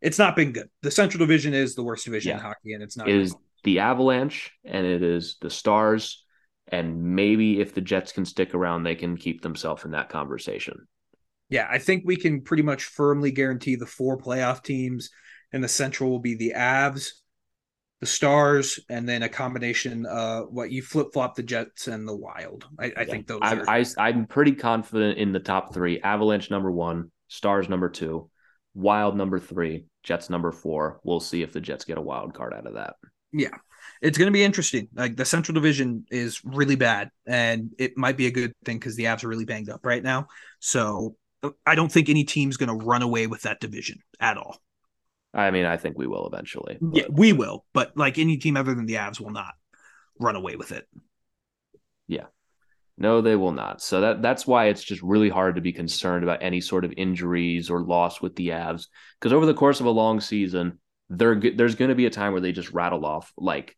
[0.02, 0.70] It's not been good.
[0.84, 2.38] The Central Division is the worst division yeah.
[2.38, 3.10] in hockey, and it's not.
[3.10, 6.24] It is the Avalanche and it is the Stars.
[6.70, 10.88] And maybe if the Jets can stick around, they can keep themselves in that conversation.
[11.50, 15.10] Yeah, I think we can pretty much firmly guarantee the four playoff teams
[15.54, 17.10] and the Central will be the Avs,
[18.00, 20.06] the Stars, and then a combination.
[20.06, 22.66] Uh, what you flip flop the Jets and the Wild.
[22.80, 23.04] I, I yeah.
[23.06, 23.39] think those.
[23.41, 23.70] I, are...
[23.70, 28.30] I I'm pretty confident in the top three: Avalanche number one, Stars number two,
[28.74, 31.00] Wild number three, Jets number four.
[31.04, 32.95] We'll see if the Jets get a wild card out of that.
[33.32, 33.58] Yeah,
[34.02, 34.88] it's going to be interesting.
[34.93, 38.95] Like the Central Division is really bad, and it might be a good thing because
[38.95, 40.28] the Avs are really banged up right now.
[40.60, 41.16] So
[41.66, 44.62] I don't think any team's going to run away with that division at all.
[45.34, 46.78] I mean, I think we will eventually.
[46.82, 46.98] But...
[46.98, 49.54] Yeah, we will, but like any team other than the Avs will not
[50.20, 50.88] run away with it.
[52.08, 52.26] Yeah.
[52.98, 53.82] No, they will not.
[53.82, 56.94] So that that's why it's just really hard to be concerned about any sort of
[56.98, 58.88] injuries or loss with the Avs
[59.20, 62.32] because over the course of a long season, there there's going to be a time
[62.32, 63.78] where they just rattle off like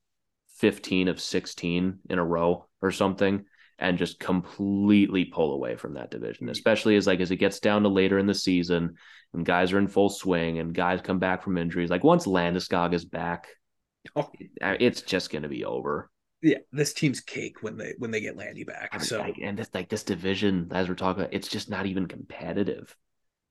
[0.59, 3.45] 15 of 16 in a row or something
[3.79, 6.51] and just completely pull away from that division, mm.
[6.51, 8.95] especially as like as it gets down to later in the season
[9.33, 11.89] and guys are in full swing and guys come back from injuries.
[11.89, 13.47] Like once Landeskog is back,
[14.15, 14.29] oh.
[14.61, 16.09] it's just going to be over.
[16.41, 18.89] Yeah, this team's cake when they when they get Landy back.
[18.93, 21.69] I mean, so like, and this like this division, as we're talking, about, it's just
[21.69, 22.95] not even competitive.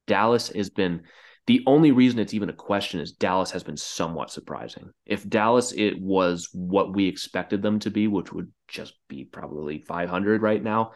[0.07, 1.03] Dallas has been
[1.49, 4.91] the only reason it's even a question is Dallas has been somewhat surprising.
[5.07, 9.79] If Dallas it was what we expected them to be, which would just be probably
[9.79, 10.93] 500 right now,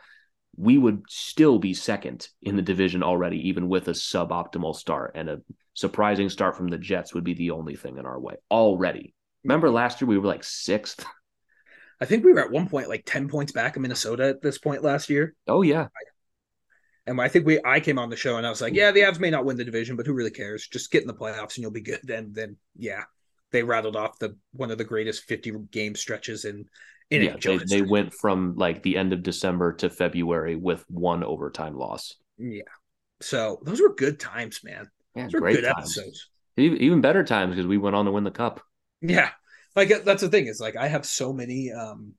[0.54, 5.12] we would still be second in the division already, even with a suboptimal start.
[5.14, 5.40] And a
[5.72, 9.14] surprising start from the Jets would be the only thing in our way already.
[9.44, 11.02] Remember last year we were like sixth?
[11.98, 14.58] I think we were at one point like 10 points back in Minnesota at this
[14.58, 15.34] point last year.
[15.48, 15.86] Oh, yeah.
[17.06, 19.00] And I think we I came on the show and I was like, yeah, the
[19.00, 20.68] Avs may not win the division, but who really cares?
[20.68, 22.08] Just get in the playoffs and you'll be good.
[22.08, 23.04] And then yeah,
[23.50, 26.66] they rattled off the one of the greatest 50 game stretches in
[27.10, 31.22] in yeah, they, they went from like the end of December to February with one
[31.22, 32.14] overtime loss.
[32.38, 32.62] Yeah.
[33.20, 34.88] So those were good times, man.
[35.14, 35.98] Yeah, those great times.
[35.98, 36.28] episodes.
[36.56, 38.62] Even better times because we went on to win the cup.
[39.00, 39.30] Yeah.
[39.74, 42.14] Like that's the thing is like I have so many um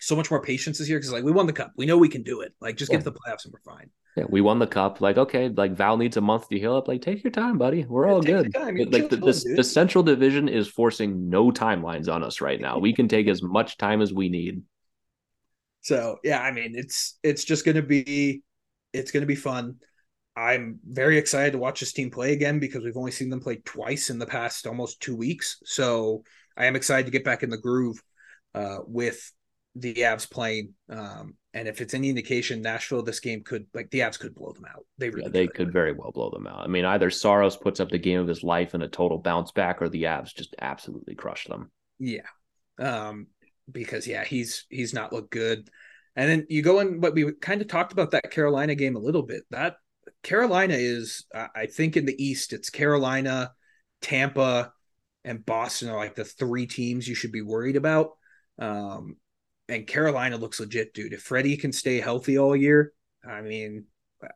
[0.00, 1.72] so much more patience this year because like we won the cup.
[1.76, 2.52] We know we can do it.
[2.60, 2.98] Like just yeah.
[2.98, 3.90] get to the playoffs and we're fine.
[4.16, 5.00] Yeah, we won the cup.
[5.00, 6.86] Like, okay, like Val needs a month to heal up.
[6.86, 7.84] Like, take your time, buddy.
[7.84, 8.54] We're all good.
[8.54, 12.78] Like the, the, the, Central Division is forcing no timelines on us right now.
[12.78, 14.62] We can take as much time as we need.
[15.80, 18.42] So yeah, I mean, it's it's just gonna be
[18.92, 19.76] it's gonna be fun.
[20.36, 23.56] I'm very excited to watch this team play again because we've only seen them play
[23.64, 25.58] twice in the past almost two weeks.
[25.64, 26.24] So
[26.56, 28.02] I am excited to get back in the groove
[28.54, 29.32] uh, with
[29.74, 30.74] the Avs playing.
[30.88, 34.52] Um, and if it's any indication, Nashville, this game could like the Avs could blow
[34.52, 34.84] them out.
[34.98, 35.56] They really yeah, they could.
[35.56, 36.60] could very well blow them out.
[36.60, 39.52] I mean, either Saros puts up the game of his life in a total bounce
[39.52, 41.70] back, or the Avs just absolutely crush them.
[41.98, 42.26] Yeah,
[42.78, 43.28] um,
[43.70, 45.68] because yeah, he's he's not looked good.
[46.16, 49.00] And then you go in, but we kind of talked about that Carolina game a
[49.00, 49.42] little bit.
[49.50, 49.76] That
[50.22, 53.52] Carolina is, I think, in the East, it's Carolina,
[54.00, 54.72] Tampa,
[55.24, 58.10] and Boston are like the three teams you should be worried about.
[58.58, 59.16] Um,
[59.68, 61.12] and Carolina looks legit, dude.
[61.12, 62.92] If Freddie can stay healthy all year,
[63.26, 63.84] I mean,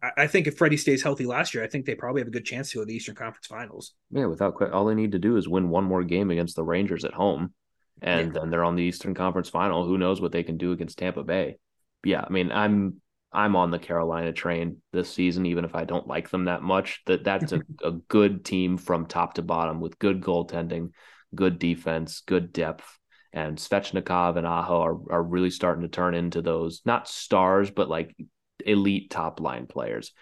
[0.02, 2.32] I, I think if Freddie stays healthy last year, I think they probably have a
[2.32, 3.94] good chance to go to the Eastern Conference Finals.
[4.10, 6.64] Yeah, without quite, all they need to do is win one more game against the
[6.64, 7.52] Rangers at home,
[8.00, 8.40] and yeah.
[8.40, 9.86] then they're on the Eastern Conference Final.
[9.86, 11.58] Who knows what they can do against Tampa Bay?
[12.02, 13.00] But yeah, I mean, I'm
[13.30, 17.02] I'm on the Carolina train this season, even if I don't like them that much.
[17.06, 20.92] That that's a, a good team from top to bottom with good goaltending,
[21.34, 22.97] good defense, good depth
[23.32, 27.88] and Svechnikov and Aho are, are really starting to turn into those not stars, but
[27.88, 28.16] like
[28.64, 30.12] elite top line players.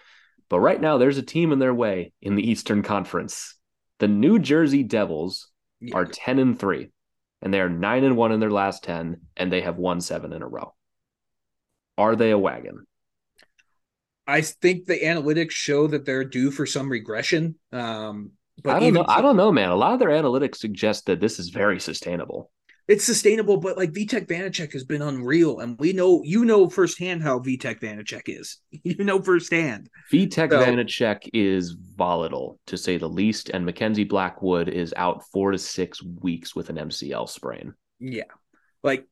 [0.49, 3.57] But right now, there's a team in their way in the Eastern Conference.
[3.99, 5.49] The New Jersey Devils
[5.93, 6.89] are 10 and 3,
[7.41, 10.31] and they are 9 and 1 in their last 10, and they have won seven
[10.33, 10.73] in a row.
[11.97, 12.85] Are they a wagon?
[14.25, 17.55] I think the analytics show that they're due for some regression.
[17.71, 18.31] Um,
[18.61, 19.05] but I don't know.
[19.07, 19.69] I don't know, man.
[19.69, 22.51] A lot of their analytics suggest that this is very sustainable
[22.87, 27.21] it's sustainable, but like Vitek Vanecek has been unreal, and we know you know firsthand
[27.21, 28.57] how Vitek Vanecek is.
[28.83, 29.89] You know firsthand.
[30.11, 35.51] Vitek so, Vanecek is volatile to say the least, and Mackenzie Blackwood is out four
[35.51, 37.73] to six weeks with an MCL sprain.
[37.99, 38.23] Yeah,
[38.83, 39.05] like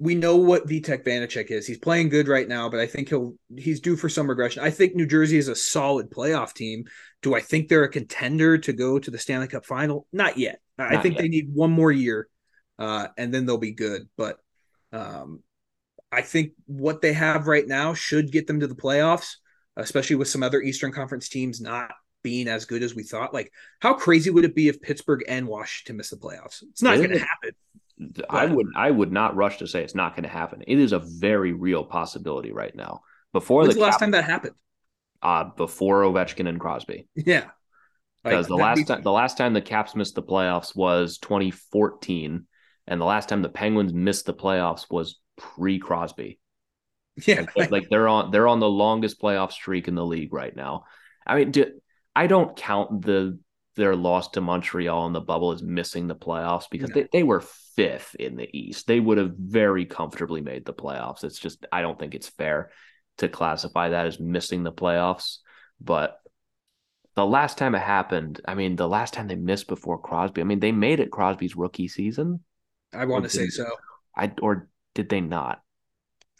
[0.00, 1.66] we know what Vitek Vanecek is.
[1.66, 4.64] He's playing good right now, but I think he'll he's due for some regression.
[4.64, 6.84] I think New Jersey is a solid playoff team.
[7.22, 10.08] Do I think they're a contender to go to the Stanley Cup final?
[10.12, 10.60] Not yet.
[10.76, 11.22] Not I think yet.
[11.22, 12.28] they need one more year
[12.78, 14.08] uh, and then they'll be good.
[14.16, 14.38] But
[14.92, 15.42] um,
[16.10, 19.36] I think what they have right now should get them to the playoffs,
[19.76, 21.90] especially with some other Eastern Conference teams not
[22.22, 23.34] being as good as we thought.
[23.34, 26.62] Like, how crazy would it be if Pittsburgh and Washington miss the playoffs?
[26.70, 27.50] It's not going to happen.
[28.28, 30.62] I would I would not rush to say it's not going to happen.
[30.66, 33.02] It is a very real possibility right now.
[33.32, 34.54] Before When's the, the last time that happened?
[35.22, 37.06] Uh before Ovechkin and Crosby.
[37.14, 37.50] Yeah.
[38.24, 38.84] Because like, the last be...
[38.84, 42.46] time the last time the Caps missed the playoffs was 2014
[42.86, 46.38] and the last time the Penguins missed the playoffs was pre Crosby.
[47.26, 50.54] Yeah, like, like, they're on they're on the longest playoff streak in the league right
[50.54, 50.84] now.
[51.26, 51.66] I mean, do,
[52.14, 53.38] I don't count the
[53.76, 56.94] their loss to Montreal in the bubble as missing the playoffs because no.
[56.94, 57.40] they, they were
[57.76, 58.86] fifth in the East.
[58.86, 61.24] They would have very comfortably made the playoffs.
[61.24, 62.70] It's just I don't think it's fair
[63.18, 65.38] to classify that as missing the playoffs.
[65.80, 66.18] But
[67.14, 70.44] the last time it happened, I mean, the last time they missed before Crosby, I
[70.44, 72.40] mean, they made it Crosby's rookie season.
[72.94, 73.66] I want to say so.
[74.16, 75.60] I or did they not?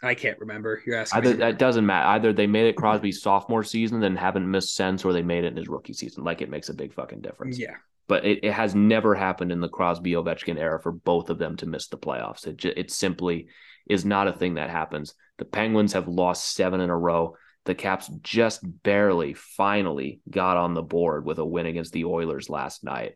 [0.02, 0.82] I can't remember.
[0.86, 1.26] You're asking.
[1.26, 2.06] Either it doesn't matter.
[2.08, 5.48] Either they made it Crosby's sophomore season, then haven't missed since, or they made it
[5.48, 6.24] in his rookie season.
[6.24, 7.58] Like it makes a big fucking difference.
[7.58, 7.76] Yeah.
[8.06, 11.56] But it, it has never happened in the Crosby Ovechkin era for both of them
[11.56, 12.46] to miss the playoffs.
[12.46, 13.48] It it simply
[13.88, 15.14] is not a thing that happens.
[15.38, 17.36] The Penguins have lost seven in a row.
[17.64, 22.50] The Caps just barely, finally got on the board with a win against the Oilers
[22.50, 23.14] last night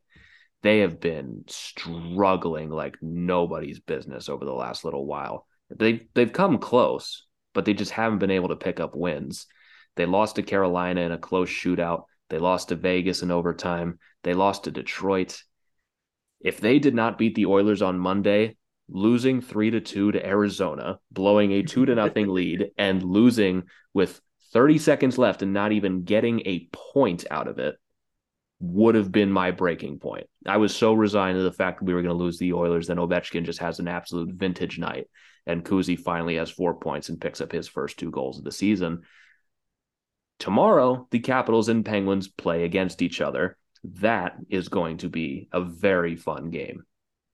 [0.62, 5.46] they have been struggling like nobody's business over the last little while.
[5.70, 9.46] They they've come close, but they just haven't been able to pick up wins.
[9.96, 12.04] They lost to Carolina in a close shootout.
[12.30, 13.98] They lost to Vegas in overtime.
[14.22, 15.42] They lost to Detroit.
[16.40, 18.56] If they did not beat the Oilers on Monday,
[18.88, 24.20] losing 3 to 2 to Arizona, blowing a 2 to nothing lead and losing with
[24.52, 27.76] 30 seconds left and not even getting a point out of it,
[28.60, 30.26] would have been my breaking point.
[30.46, 32.88] I was so resigned to the fact that we were going to lose the Oilers.
[32.88, 35.08] Then Ovechkin just has an absolute vintage night,
[35.46, 38.52] and Kuzi finally has four points and picks up his first two goals of the
[38.52, 39.02] season.
[40.38, 43.56] Tomorrow, the Capitals and Penguins play against each other.
[43.84, 46.84] That is going to be a very fun game.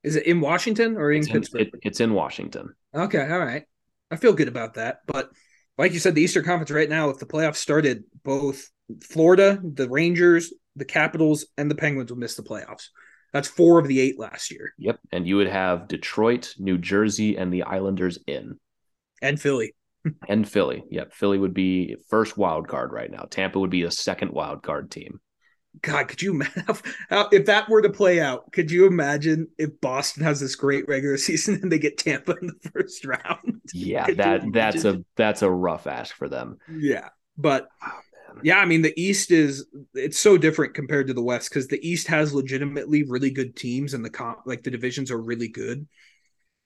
[0.02, 1.62] Is it in Washington or in it's Pittsburgh?
[1.62, 2.74] In, it, it's in Washington.
[2.94, 3.64] Okay, all right.
[4.10, 4.98] I feel good about that.
[5.06, 5.30] But
[5.78, 8.70] like you said, the Eastern Conference right now, if the playoffs started, both
[9.02, 12.88] Florida, the Rangers, the Capitals, and the Penguins will miss the playoffs.
[13.32, 14.72] That's four of the eight last year.
[14.78, 15.00] Yep.
[15.10, 18.60] And you would have Detroit, New Jersey, and the Islanders in.
[19.20, 19.74] And Philly.
[20.28, 20.84] and Philly.
[20.90, 21.12] Yep.
[21.12, 23.26] Philly would be first wild card right now.
[23.28, 25.20] Tampa would be a second wild card team.
[25.82, 26.64] God, could you imagine
[27.32, 28.52] if that were to play out?
[28.52, 32.46] Could you imagine if Boston has this great regular season and they get Tampa in
[32.46, 33.62] the first round?
[33.72, 36.58] Yeah, that that's a that's a rough ask for them.
[36.70, 37.68] Yeah, but.
[38.42, 41.86] Yeah, I mean the East is it's so different compared to the West because the
[41.86, 45.86] East has legitimately really good teams and the comp like the divisions are really good,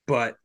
[0.07, 0.37] but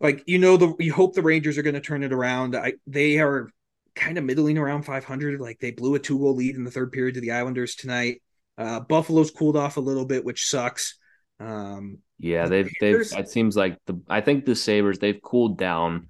[0.00, 2.56] like you know the you hope the Rangers are going to turn it around.
[2.56, 3.50] I they are
[3.94, 5.40] kind of middling around 500.
[5.40, 8.22] Like they blew a two goal lead in the third period to the Islanders tonight.
[8.58, 10.98] Uh, Buffalo's cooled off a little bit, which sucks.
[11.40, 13.12] Um, yeah, they've they've.
[13.12, 14.00] It seems like the.
[14.08, 16.08] I think the Sabres they've cooled down.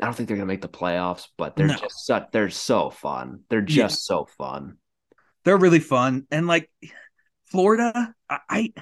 [0.00, 1.74] I don't think they're gonna make the playoffs, but they're no.
[1.74, 2.28] just such.
[2.32, 3.40] They're so fun.
[3.48, 4.14] They're just yeah.
[4.16, 4.76] so fun.
[5.44, 6.70] They're really fun, and like
[7.46, 8.72] Florida, I,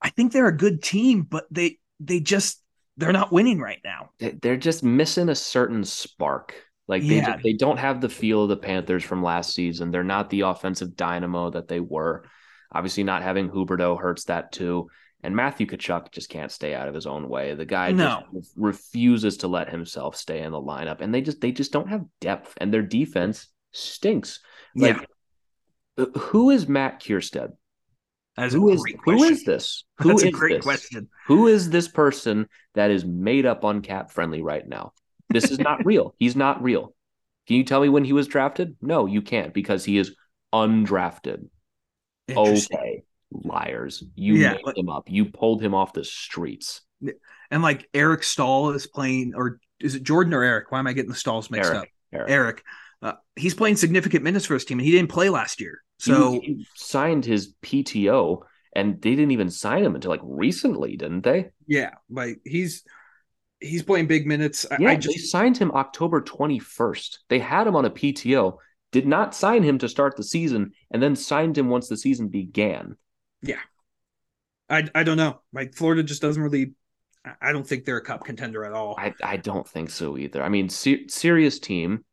[0.00, 2.62] I think they're a good team, but they they just
[2.96, 4.10] they're not winning right now.
[4.40, 6.54] They're just missing a certain spark.
[6.86, 7.38] Like they yeah.
[7.42, 9.90] they don't have the feel of the Panthers from last season.
[9.90, 12.24] They're not the offensive dynamo that they were.
[12.70, 14.88] Obviously, not having Huberdeau hurts that too.
[15.24, 17.54] And Matthew Tkachuk just can't stay out of his own way.
[17.54, 18.24] The guy no.
[18.34, 21.88] just refuses to let himself stay in the lineup, and they just they just don't
[21.88, 24.40] have depth, and their defense stinks.
[24.76, 26.04] Like, yeah.
[26.04, 27.52] Uh, who is Matt Kiersted?
[28.36, 29.84] That's who is who is this?
[30.00, 30.64] Who That's is a great this?
[30.64, 31.08] question.
[31.26, 34.92] Who is this person that is made up on cap friendly right now?
[35.30, 36.14] This is not real.
[36.18, 36.94] He's not real.
[37.46, 38.76] Can you tell me when he was drafted?
[38.82, 40.14] No, you can't because he is
[40.52, 41.48] undrafted.
[42.30, 43.04] Okay,
[43.42, 44.02] liars.
[44.14, 45.04] You yeah, made him up.
[45.08, 46.82] You pulled him off the streets.
[47.50, 50.70] And like Eric Staal is playing, or is it Jordan or Eric?
[50.70, 51.88] Why am I getting the Staals mixed Eric, up?
[52.12, 52.30] Eric.
[52.30, 52.62] Eric.
[53.02, 55.82] Uh, he's playing significant minutes for his team, and he didn't play last year.
[55.98, 58.42] So he, he signed his PTO,
[58.74, 61.50] and they didn't even sign him until like recently, didn't they?
[61.66, 62.82] Yeah, like he's
[63.60, 64.66] he's playing big minutes.
[64.78, 67.18] Yeah, I just, they signed him October 21st.
[67.28, 68.56] They had him on a PTO,
[68.92, 72.28] did not sign him to start the season, and then signed him once the season
[72.28, 72.96] began.
[73.46, 73.60] Yeah.
[74.68, 75.40] I I don't know.
[75.52, 76.72] Like Florida just doesn't really
[77.40, 78.96] I don't think they're a cup contender at all.
[78.98, 80.42] I, I don't think so either.
[80.42, 82.04] I mean, ser- serious team.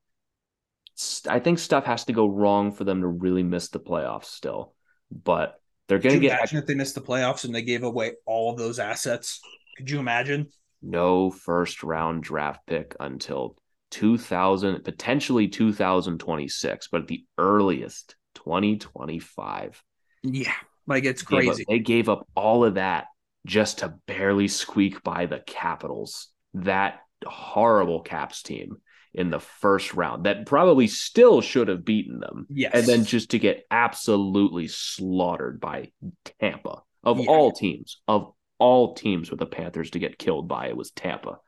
[1.28, 4.74] I think stuff has to go wrong for them to really miss the playoffs still.
[5.12, 6.38] But they're going to get.
[6.38, 9.42] Imagine if they missed the playoffs and they gave away all of those assets.
[9.78, 10.48] Could you imagine?
[10.82, 13.56] no first round draft pick until
[13.92, 19.84] 2000, potentially 2026, but at the earliest 2025.
[20.24, 20.54] Yeah,
[20.88, 21.48] like it's crazy.
[21.48, 23.06] They gave, up, they gave up all of that
[23.46, 26.30] just to barely squeak by the Capitals.
[26.54, 28.78] That horrible Caps team
[29.14, 32.48] in the first round that probably still should have beaten them.
[32.50, 32.72] Yes.
[32.74, 35.92] And then just to get absolutely slaughtered by
[36.40, 37.30] Tampa of yeah.
[37.30, 40.68] all teams, of all teams with the Panthers to get killed by.
[40.68, 41.40] It was Tampa.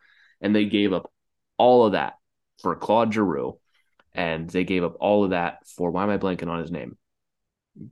[0.42, 1.12] And they gave up
[1.58, 2.16] all of that
[2.62, 3.60] for Claude Giroux.
[4.14, 6.98] And they gave up all of that for why am I blanking on his name?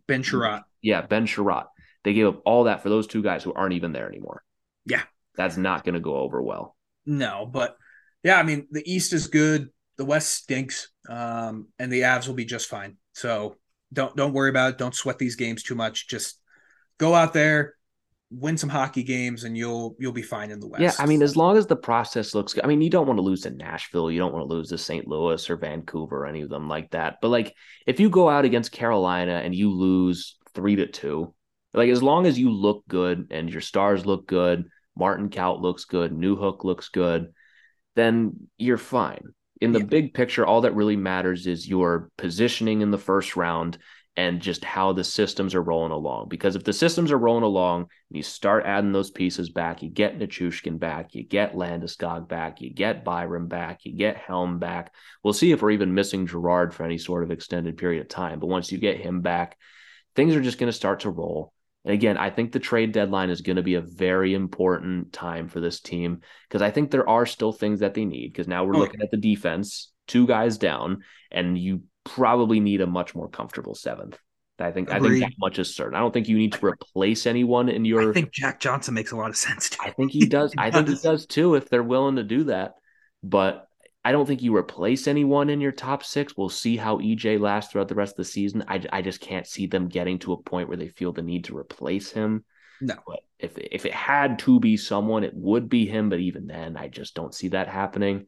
[0.07, 0.63] Ben Chiarot.
[0.81, 1.65] Yeah, Ben Chiarot.
[2.03, 4.43] They gave up all that for those two guys who aren't even there anymore.
[4.85, 5.03] Yeah.
[5.35, 6.75] That's not going to go over well.
[7.05, 7.77] No, but
[8.23, 9.69] yeah, I mean, the East is good.
[9.97, 10.89] The West stinks.
[11.07, 12.97] Um, and the Avs will be just fine.
[13.13, 13.55] So
[13.93, 14.77] don't don't worry about it.
[14.77, 16.07] Don't sweat these games too much.
[16.07, 16.39] Just
[16.97, 17.75] go out there,
[18.31, 20.81] win some hockey games and you'll you'll be fine in the West.
[20.81, 22.63] Yeah, I mean, as long as the process looks good.
[22.63, 24.77] I mean, you don't want to lose to Nashville, you don't want to lose to
[24.77, 25.07] St.
[25.07, 27.17] Louis or Vancouver or any of them like that.
[27.21, 27.55] But like
[27.85, 31.33] if you go out against Carolina and you lose three to two,
[31.73, 35.85] like as long as you look good and your stars look good, Martin Kaut looks
[35.85, 37.33] good, Newhook looks good,
[37.95, 39.23] then you're fine.
[39.61, 39.85] In the yeah.
[39.85, 43.77] big picture, all that really matters is your positioning in the first round
[44.17, 46.27] and just how the systems are rolling along.
[46.27, 49.89] Because if the systems are rolling along and you start adding those pieces back, you
[49.89, 54.93] get Nichushkin back, you get Landeskog back, you get Byram back, you get Helm back.
[55.23, 58.39] We'll see if we're even missing Girard for any sort of extended period of time.
[58.39, 59.57] But once you get him back,
[60.15, 61.53] things are just going to start to roll.
[61.83, 65.47] And again, I think the trade deadline is going to be a very important time
[65.47, 68.31] for this team because I think there are still things that they need.
[68.31, 68.87] Because now we're oh, okay.
[68.87, 73.75] looking at the defense, two guys down, and you probably need a much more comfortable
[73.75, 74.19] seventh.
[74.59, 75.17] I think Agreed.
[75.17, 75.95] I think that much is certain.
[75.95, 78.11] I don't think you need to replace anyone in your.
[78.11, 79.69] I think Jack Johnson makes a lot of sense.
[79.69, 79.79] Too.
[79.81, 80.53] I think he does.
[80.53, 82.75] he I think he does too if they're willing to do that.
[83.23, 83.67] But
[84.03, 86.35] I don't think you replace anyone in your top six.
[86.35, 88.63] We'll see how EJ lasts throughout the rest of the season.
[88.67, 91.45] I, I just can't see them getting to a point where they feel the need
[91.45, 92.43] to replace him.
[92.81, 92.95] No.
[93.05, 96.09] But if if it had to be someone, it would be him.
[96.09, 98.25] But even then, I just don't see that happening.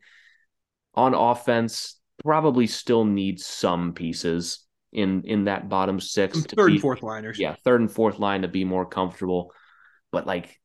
[0.93, 6.39] On offense, probably still needs some pieces in in that bottom six.
[6.43, 7.39] third be, and fourth liners.
[7.39, 9.51] Yeah, third and fourth line to be more comfortable.
[10.11, 10.59] But like,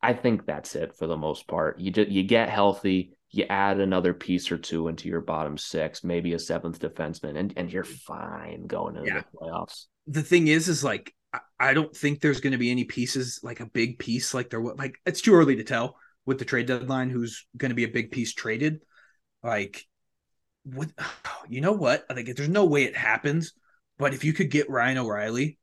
[0.00, 1.80] I think that's it for the most part.
[1.80, 6.04] You just you get healthy, you add another piece or two into your bottom six,
[6.04, 7.98] maybe a seventh defenseman, and and you're mm.
[8.00, 9.20] fine going into yeah.
[9.20, 9.86] the playoffs.
[10.06, 11.14] The thing is, is like
[11.58, 14.62] I don't think there's going to be any pieces like a big piece like there.
[14.62, 17.88] Like it's too early to tell with the trade deadline who's going to be a
[17.88, 18.82] big piece traded.
[19.42, 19.84] Like
[20.64, 20.92] would
[21.48, 22.04] you know what?
[22.08, 23.52] I think there's no way it happens,
[23.98, 25.58] but if you could get Ryan O'Reilly,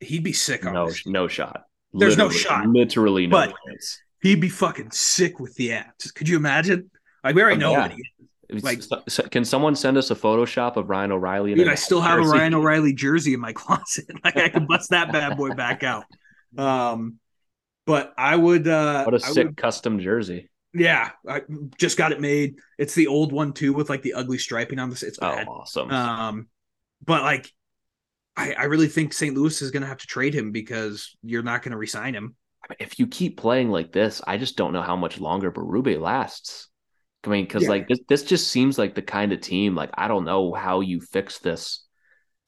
[0.00, 1.06] he'd be sick on No, this.
[1.06, 1.62] no shot.
[1.92, 2.66] There's no shot.
[2.66, 4.00] Literally no But- chance.
[4.20, 6.12] He'd be fucking sick with the Avs.
[6.12, 6.90] Could you imagine?
[7.28, 7.82] Like we already Oh, know yeah.
[7.82, 8.02] what he
[8.48, 8.64] is.
[8.64, 11.54] Like, can someone send us a Photoshop of Ryan O'Reilly?
[11.54, 12.22] Dude, I still have a?
[12.22, 14.06] Ryan O'Reilly jersey in my closet.
[14.24, 16.04] Like I could bust that bad boy back out.
[16.56, 17.16] Um,
[17.86, 18.66] but I would.
[18.66, 20.48] uh What a I sick would- custom jersey.
[20.74, 21.42] Yeah, I
[21.78, 22.56] just got it made.
[22.78, 25.02] It's the old one too, with like the ugly striping on this.
[25.02, 25.48] It's Oh, bad.
[25.48, 25.90] awesome.
[25.90, 26.48] Um,
[27.04, 27.52] but like,
[28.36, 29.34] I, I really think St.
[29.34, 32.34] Louis is going to have to trade him because you're not going to resign him.
[32.62, 35.50] I mean, if you keep playing like this, I just don't know how much longer
[35.50, 36.68] Berube lasts.
[37.24, 37.70] I mean, because Yeah.
[37.70, 39.74] like this, this just seems like the kind of team.
[39.74, 41.84] Like I don't know how you fix this.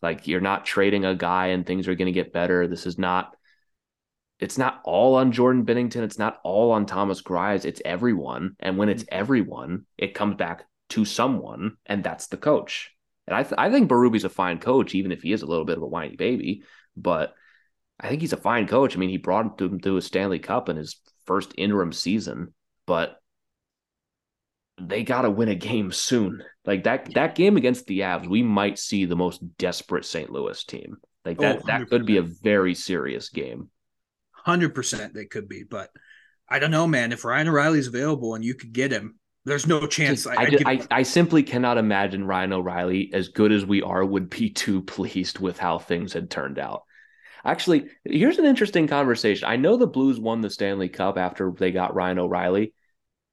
[0.03, 2.67] Like you're not trading a guy and things are going to get better.
[2.69, 3.37] This is not.
[4.39, 6.03] It's not all on Jordan Binnington.
[6.03, 7.67] It's not all on Thomas Grimes.
[7.67, 8.57] It's everyone.
[8.59, 9.19] And when it's mm-hmm.
[9.21, 12.91] everyone, it comes back to someone, and that's the coach.
[13.27, 15.67] And I, th- I think Berube's a fine coach, even if he is a little
[15.67, 16.63] bit of a whiny baby.
[16.97, 17.35] But
[18.01, 18.97] I think he's a fine coach.
[18.97, 22.55] I mean, he brought him to a Stanley Cup in his first interim season,
[22.87, 23.21] but
[24.81, 26.43] they got to win a game soon.
[26.65, 30.31] Like that that game against the Avs, we might see the most desperate St.
[30.31, 30.97] Louis team.
[31.25, 33.71] Like that Oh, that could be a very serious game.
[34.33, 35.91] Hundred percent, they could be, but
[36.49, 37.13] I don't know, man.
[37.13, 40.27] If Ryan O'Reilly's available and you could get him, there's no chance.
[40.27, 44.29] I, I'd I, I simply cannot imagine Ryan O'Reilly, as good as we are, would
[44.31, 46.85] be too pleased with how things had turned out.
[47.45, 49.49] Actually, here's an interesting conversation.
[49.49, 52.75] I know the Blues won the Stanley Cup after they got Ryan O'Reilly,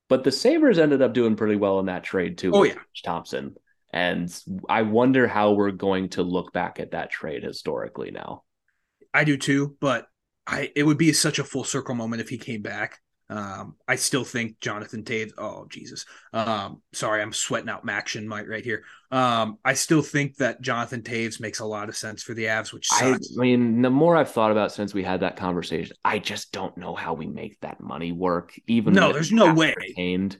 [0.09, 2.51] but the Sabres ended up doing pretty well in that trade too.
[2.53, 2.81] Oh, with yeah.
[3.03, 3.55] Thompson.
[3.91, 4.33] And
[4.69, 8.43] I wonder how we're going to look back at that trade historically now.
[9.13, 10.07] I do too, but
[10.45, 12.99] I it would be such a full circle moment if he came back.
[13.29, 15.31] Um, I still think Jonathan Toews.
[15.37, 16.05] Oh Jesus.
[16.33, 18.83] Um, sorry, I'm sweating out Maction might right here.
[19.11, 22.71] Um, I still think that Jonathan Toews makes a lot of sense for the Avs,
[22.71, 23.35] which I, sucks.
[23.37, 26.77] I mean, the more I've thought about since we had that conversation, I just don't
[26.77, 28.57] know how we make that money work.
[28.67, 29.75] Even No, there's no way.
[29.77, 30.39] Retained,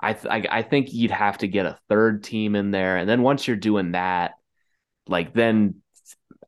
[0.00, 3.08] I, th- I I think you'd have to get a third team in there, and
[3.08, 4.32] then once you're doing that,
[5.06, 5.82] like then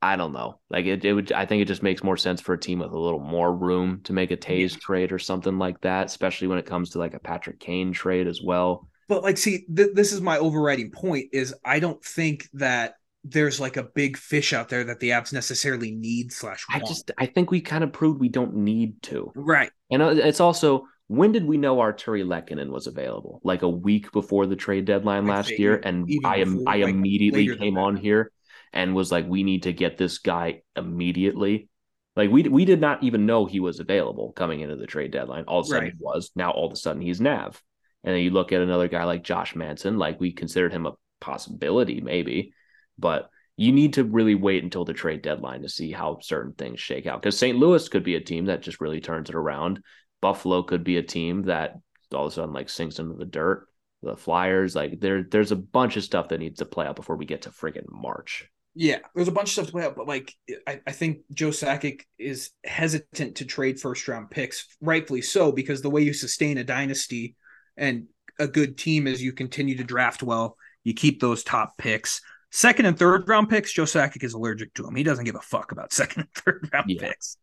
[0.03, 1.31] I don't know, like it, it would.
[1.31, 4.01] I think it just makes more sense for a team with a little more room
[4.05, 7.15] to make a Toews trade or something like that, especially when it comes to like
[7.15, 8.89] a Patrick Kane trade as well.
[9.09, 13.61] But like, see, th- this is my overriding point: is I don't think that there's
[13.61, 17.27] like a big fish out there that the Avs necessarily need slash I just I
[17.27, 19.31] think we kind of proved we don't need to.
[19.37, 19.71] right.
[19.91, 23.41] And uh, it's also when did we know Artturi Lehkonen was available?
[23.45, 27.79] Like a week before the trade deadline last year, and I am I immediately came
[27.79, 28.33] on here
[28.73, 31.69] and was like, we need to get this guy immediately.
[32.17, 35.45] Like we we did not even know he was available coming into the trade deadline.
[35.45, 35.93] All of a sudden Right.
[35.99, 36.31] he was.
[36.37, 37.63] Now all of a sudden he's Nav.
[38.05, 40.93] And then you look at another guy like Josh Manson, like we considered him a
[41.21, 42.53] possibility maybe,
[42.99, 46.81] but you need to really wait until the trade deadline to see how certain things
[46.81, 47.23] shake out.
[47.23, 47.57] Because St.
[47.57, 49.83] Louis could be a team that just really turns it around.
[50.21, 51.77] Buffalo could be a team that
[52.13, 53.67] all of a sudden like sinks into the dirt.
[54.03, 57.17] The Flyers, like there, there's a bunch of stuff that needs to play out before
[57.17, 58.49] we get to friggin' March.
[58.75, 60.35] Yeah, there's a bunch of stuff to play out, but like
[60.67, 65.83] I, I think Joe Sakic is hesitant to trade first round picks, rightfully so, because
[65.83, 67.37] the way you sustain a dynasty
[67.77, 68.07] and
[68.39, 72.23] a good team is you continue to draft well, you keep those top picks.
[72.51, 74.95] Second and third round picks, Joe Sakic is allergic to them.
[74.95, 77.09] He doesn't give a fuck about second and third round Yeah.
[77.09, 77.37] picks.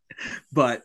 [0.52, 0.82] But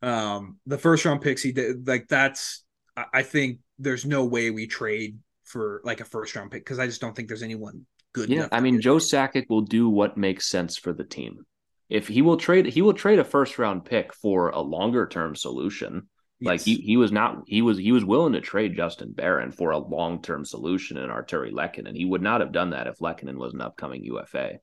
[0.00, 2.64] um the first round picks, he did like that's
[2.96, 6.78] I, I think there's no way we trade for like a first round pick because
[6.78, 8.28] I just don't think there's anyone good.
[8.28, 8.96] Yeah, I mean Joe.
[8.96, 11.44] Sakic will do what makes sense for the team.
[11.88, 15.34] If he will trade, he will trade a first round pick for a longer term
[15.34, 16.08] solution.
[16.40, 19.72] Like he he was not he was he was willing to trade Justin Barron for
[19.72, 21.96] a long term solution in Artturi Lehkonen.
[21.96, 24.60] He would not have done that if Lehkonen was an upcoming UFA.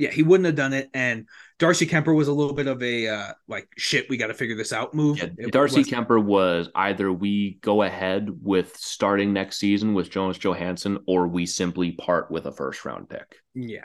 [0.00, 0.88] Yeah, he wouldn't have done it.
[0.94, 1.28] And
[1.58, 4.08] Darcy Kuemper was a little bit of a uh, like shit.
[4.08, 4.94] We got to figure this out.
[4.94, 5.18] Move.
[5.18, 10.38] Yeah, Darcy was- Kuemper was either we go ahead with starting next season with Jonas
[10.38, 13.36] Johansson, or we simply part with a first round pick.
[13.54, 13.84] Yeah.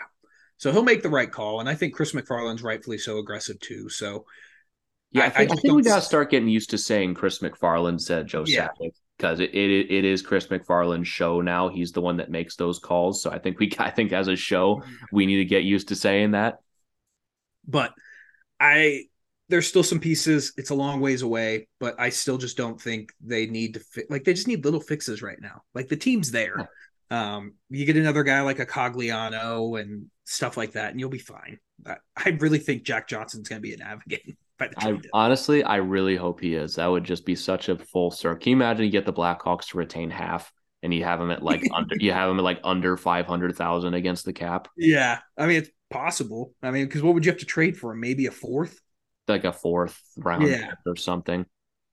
[0.58, 3.90] So he'll make the right call, and I think Chris MacFarland's rightfully so aggressive too.
[3.90, 4.26] So
[5.12, 7.40] Yeah, I, I- think, I think we got to start getting used to saying Chris
[7.40, 8.70] MacFarland said Joe Yeah.
[8.80, 11.70] Sakic because it, it it is Chris MacFarland's show now.
[11.70, 13.22] He's the one that makes those calls.
[13.22, 15.96] So I think we I think as a show we need to get used to
[15.96, 16.60] saying that.
[17.68, 17.94] but
[18.60, 19.04] I
[19.50, 20.54] there's still some pieces.
[20.58, 24.10] It's a long ways away, but I still just don't think they need to fit.
[24.10, 25.62] Like they just need little fixes right now.
[25.74, 26.70] Like the team's there.
[27.12, 31.20] Um, you get another guy like a Cogliano and stuff like that, and you'll be
[31.20, 31.60] fine.
[31.86, 34.36] I, I really think Jack Johnson's going to be a the
[34.78, 36.76] I honestly, I really hope he is.
[36.76, 38.40] That would just be such a full circle.
[38.42, 40.52] Can you imagine you get the Blackhawks to retain half
[40.82, 43.56] and you have him at like under you have him at like under five hundred
[43.58, 44.68] thousand against the cap.
[44.78, 46.54] Yeah, I mean it's possible.
[46.64, 48.00] I mean, because what would you have to trade for him?
[48.00, 48.80] Maybe a fourth,
[49.28, 50.74] like a fourth round Yeah.
[50.86, 51.46] or something.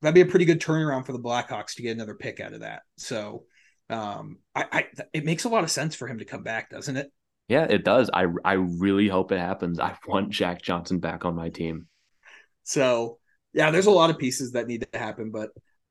[0.03, 2.61] that'd be a pretty good turnaround for the Blackhawks to get another pick out of
[2.61, 2.83] that.
[2.97, 3.45] So,
[3.91, 6.97] um, I, I it makes a lot of sense for him to come back, doesn't
[6.97, 7.11] it?
[7.49, 8.09] Yeah, it does.
[8.13, 9.81] I I really hope it happens.
[9.81, 11.87] I want Jack Johnson back on my team.
[12.65, 13.19] So,
[13.53, 15.51] yeah, there's a lot of pieces that need to happen, but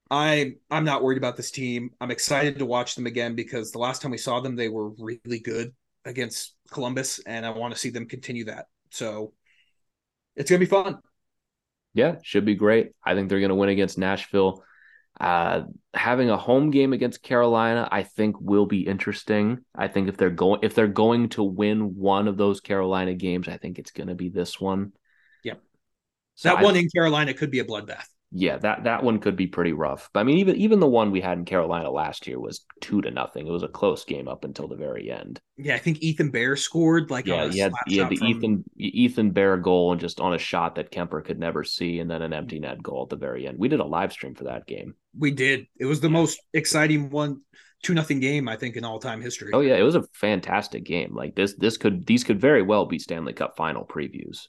[0.10, 1.92] I I'm not worried about this team.
[2.02, 4.90] I'm excited to watch them again because the last time we saw them, they were
[4.90, 5.74] really good
[6.06, 8.66] against Columbus, and I want to see them continue that.
[8.90, 9.34] So,
[10.36, 11.00] it's gonna be fun.
[11.94, 12.92] Yeah, should be great.
[13.04, 14.64] I think they're to win against Nashville.
[15.20, 15.64] Uh,
[15.94, 19.60] having a home game against Carolina, I think will be interesting.
[19.76, 23.48] I think if they're going if they're going to win one of those Carolina games,
[23.48, 24.94] I think it's going to be this one.
[26.42, 28.06] So that I- one in Carolina could be a bloodbath.
[28.32, 30.10] yeah, that that one could be pretty rough.
[30.12, 33.00] But I mean, even even the one we had in Carolina last year was two
[33.02, 33.46] to nothing.
[33.46, 35.40] It was a close game up until the very end.
[35.58, 38.04] Yeah, I think Ethan Bear scored like Yeah, on a he had, slap he had
[38.06, 41.38] shot the from- Ethan Ethan Bear goal and just on a shot that Kuemper could
[41.40, 43.60] never see, and then an empty net goal at the very end.
[43.60, 44.96] We did a live stream for that game.
[45.16, 45.68] We did.
[45.80, 47.42] It was the most exciting one,
[47.84, 49.52] two nothing game I think in all time history.
[49.54, 51.14] Oh yeah, it was a fantastic game.
[51.14, 54.48] Like this, this could these could very well be Stanley Cup final previews.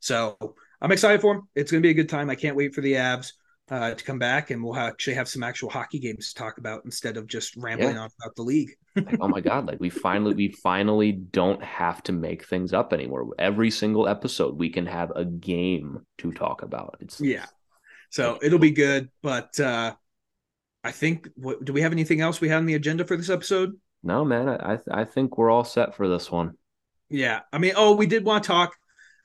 [0.00, 0.36] So
[0.80, 1.48] I'm excited for him.
[1.54, 2.30] It's going to be a good time.
[2.30, 3.32] I can't wait for the Avs
[3.70, 6.84] uh, to come back, and we'll actually have some actual hockey games to talk about
[6.84, 8.70] instead of just rambling on about the league.
[8.96, 12.92] Like, oh my god, like we finally we finally don't have to make things up
[12.92, 13.28] anymore.
[13.38, 16.96] Every single episode we can have a game to talk about.
[17.00, 17.46] It's Yeah.
[18.10, 19.10] So it'll be good.
[19.22, 19.94] But uh,
[20.82, 23.30] I think, what, do we have anything else we had on the agenda for this
[23.30, 23.78] episode?
[24.02, 26.54] no man, I, I think we're all set for this one.
[27.08, 27.40] Yeah.
[27.52, 28.74] I mean, oh, we did want to talk.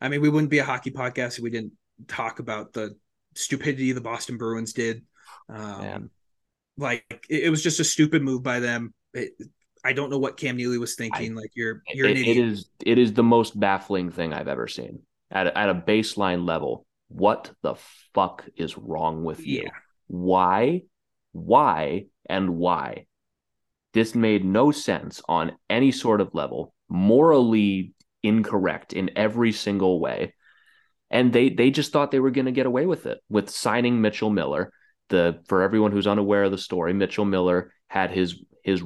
[0.01, 1.73] I mean, we wouldn't be a hockey podcast if we didn't
[2.07, 2.95] talk about the
[3.35, 5.03] stupidity the Boston Bruins did.
[5.49, 6.09] Um, Man.
[6.77, 8.93] like it, it was just a stupid move by them.
[9.13, 9.31] It,
[9.83, 11.35] I don't know what Cam Neely was thinking.
[11.35, 12.37] like you're you're an It- idiot.
[12.37, 14.99] it is it is the most baffling thing I've ever seen
[15.31, 16.85] at a, at a baseline level.
[17.07, 17.75] What the
[18.13, 19.63] fuck is wrong with you?
[19.63, 19.69] Yeah.
[20.07, 20.81] Why,
[21.31, 23.05] why, and why?
[23.93, 26.73] This made no sense on any sort of level.
[26.89, 27.93] Morally
[28.27, 30.33] incorrect in every single way,
[31.09, 34.01] and they they just thought they were going to get away with it with signing
[34.01, 34.71] Mitchell Miller.
[35.09, 38.83] The for everyone who's unaware of the story, Mitchell Miller had his his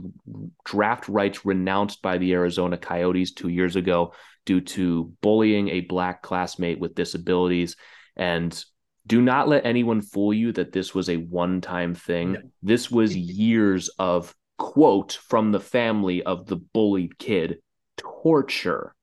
[0.65, 4.13] draft rights renounced by the Arizona Coyotes two years ago
[4.45, 7.77] due to bullying a black classmate with disabilities.
[8.17, 8.61] And
[9.07, 12.33] do not let anyone fool you that this was a one time thing.
[12.33, 12.41] No.
[12.61, 17.59] This was years of quote from the family of the bullied kid
[17.97, 18.93] torture.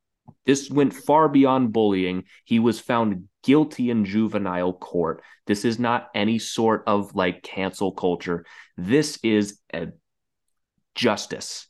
[0.45, 2.24] This went far beyond bullying.
[2.45, 5.22] He was found guilty in juvenile court.
[5.47, 8.45] This is not any sort of like cancel culture.
[8.77, 9.89] This is a
[10.95, 11.68] justice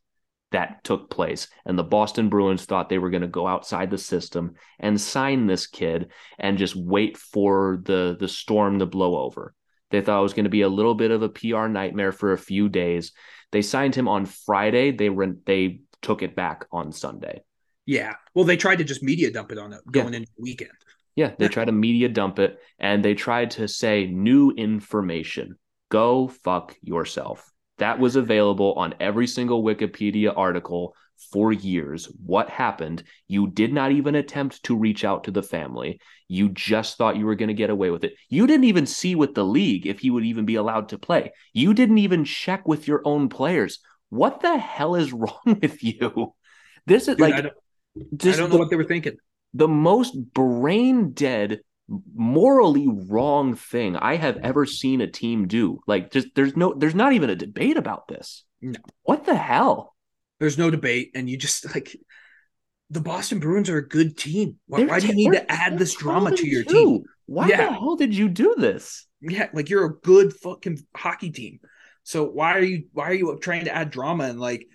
[0.53, 1.49] that took place.
[1.65, 5.47] And the Boston Bruins thought they were going to go outside the system and sign
[5.47, 9.55] this kid and just wait for the the storm to blow over.
[9.91, 12.33] They thought it was going to be a little bit of a PR nightmare for
[12.33, 13.13] a few days.
[13.53, 14.91] They signed him on Friday.
[14.93, 17.43] They re- they took it back on Sunday.
[17.87, 18.15] Yeah.
[18.35, 20.73] Well, they tried to just media dump it on it going into the weekend.
[21.15, 25.57] Yeah, they tried to media dump it and they tried to say new information.
[25.89, 27.51] Go fuck yourself.
[27.79, 30.95] That was available on every single Wikipedia article
[31.33, 32.07] for years.
[32.25, 33.05] What happened?
[33.29, 36.01] You did not even attempt to reach out to the family.
[36.29, 38.15] You just thought you were going to get away with it.
[38.29, 41.33] You didn't even see with the league if he would even be allowed to play.
[41.55, 43.79] You didn't even check with your own players.
[44.11, 46.35] What the hell is wrong with you?
[46.87, 47.53] This is Dude, like
[47.97, 49.17] don't, I just don't the- know what they were thinking.
[49.55, 51.61] the most brain dead
[52.17, 56.97] morally wrong thing i have ever seen a team do like just there's no there's
[56.97, 58.79] not even a debate about this No.
[59.05, 59.95] what the hell
[60.41, 61.97] There's no debate, and you just like
[62.91, 64.59] the Boston Bruins are a good team.
[64.69, 67.03] Why, why do you need to add this drama to your and team?
[67.27, 67.67] why Yeah.
[67.67, 71.61] the hell did you do this Yeah, like you're a good fucking hockey team.
[72.03, 74.67] So why are you why are you trying to add drama and like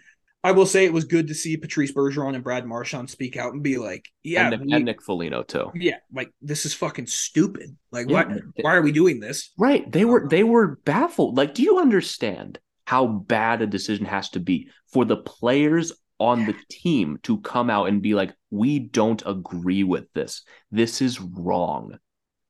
[0.43, 3.53] I will say it was good to see Patrice Bergeron and Brad Marchand speak out
[3.53, 6.73] and be like, yeah, and, Nick, we- and Nick Foligno too yeah, like this is
[6.73, 7.75] fucking stupid.
[7.91, 9.51] Like Yeah, why they- why are we doing this?
[9.57, 14.29] right they were they were baffled like do you understand how bad a decision has
[14.31, 18.77] to be for the players on the team to come out and be like we
[18.79, 21.97] don't agree with this this is wrong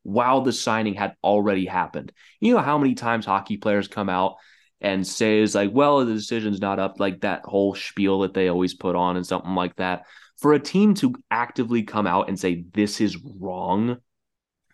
[0.03, 4.35] while the signing had already happened you know how many times hockey players come out
[4.81, 8.73] and says like well the decision's not up like that whole spiel that they always
[8.73, 10.03] put on and something like that
[10.37, 13.97] for a team to actively come out and say this is wrong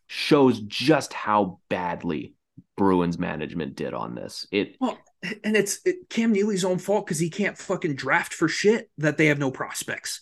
[0.07, 2.33] shows just how badly
[2.77, 4.47] Bruins management did on this.
[4.51, 4.97] It Well,
[5.43, 9.17] and it's it, Cam Neely's own fault because he can't fucking draft for shit that
[9.17, 10.21] they have no prospects.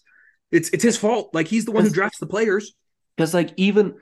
[0.51, 1.29] It's it's his fault.
[1.33, 2.73] Like he's the one who drafts the players.
[3.15, 3.95] Because like even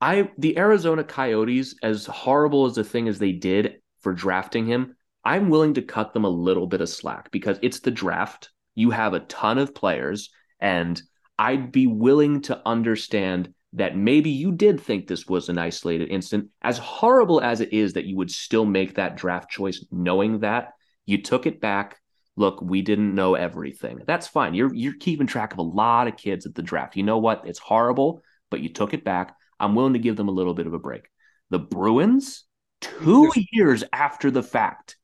[0.00, 4.96] I the Arizona Coyotes, as horrible as the thing as they did for drafting him,
[5.24, 8.50] I'm willing to cut them a little bit of slack because it's the draft.
[8.74, 11.00] You have a ton of players, and
[11.38, 16.50] I'd be willing to understand that maybe you did think this was an isolated incident.
[16.62, 20.72] As horrible as it is that you would still make that draft choice knowing that
[21.06, 21.98] you took it back.
[22.36, 24.02] Look, we didn't know everything.
[24.06, 24.54] That's fine.
[24.54, 26.96] You're you're keeping track of a lot of kids at the draft.
[26.96, 27.42] You know what?
[27.46, 29.36] It's horrible, but you took it back.
[29.58, 31.08] I'm willing to give them a little bit of a break.
[31.50, 32.44] The Bruins,
[32.80, 34.96] 2 years after the fact,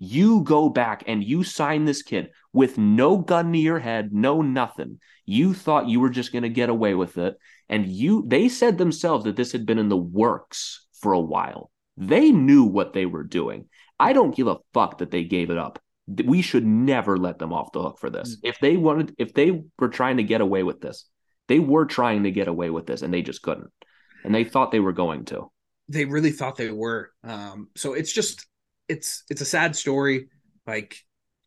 [0.00, 4.42] you go back and you sign this kid with no gun to your head, no
[4.42, 5.00] nothing.
[5.26, 7.36] You thought you were just going to get away with it
[7.68, 11.70] and you they said themselves that this had been in the works for a while.
[11.96, 13.66] They knew what they were doing.
[13.98, 15.80] I don't give a fuck that they gave it up.
[16.06, 18.38] We should never let them off the hook for this.
[18.42, 21.06] If they wanted if they were trying to get away with this,
[21.48, 23.70] they were trying to get away with this and they just couldn't.
[24.24, 25.50] And they thought they were going to.
[25.88, 27.10] They really thought they were.
[27.24, 28.46] Um, so it's just
[28.88, 30.28] it's it's a sad story.
[30.66, 30.96] Like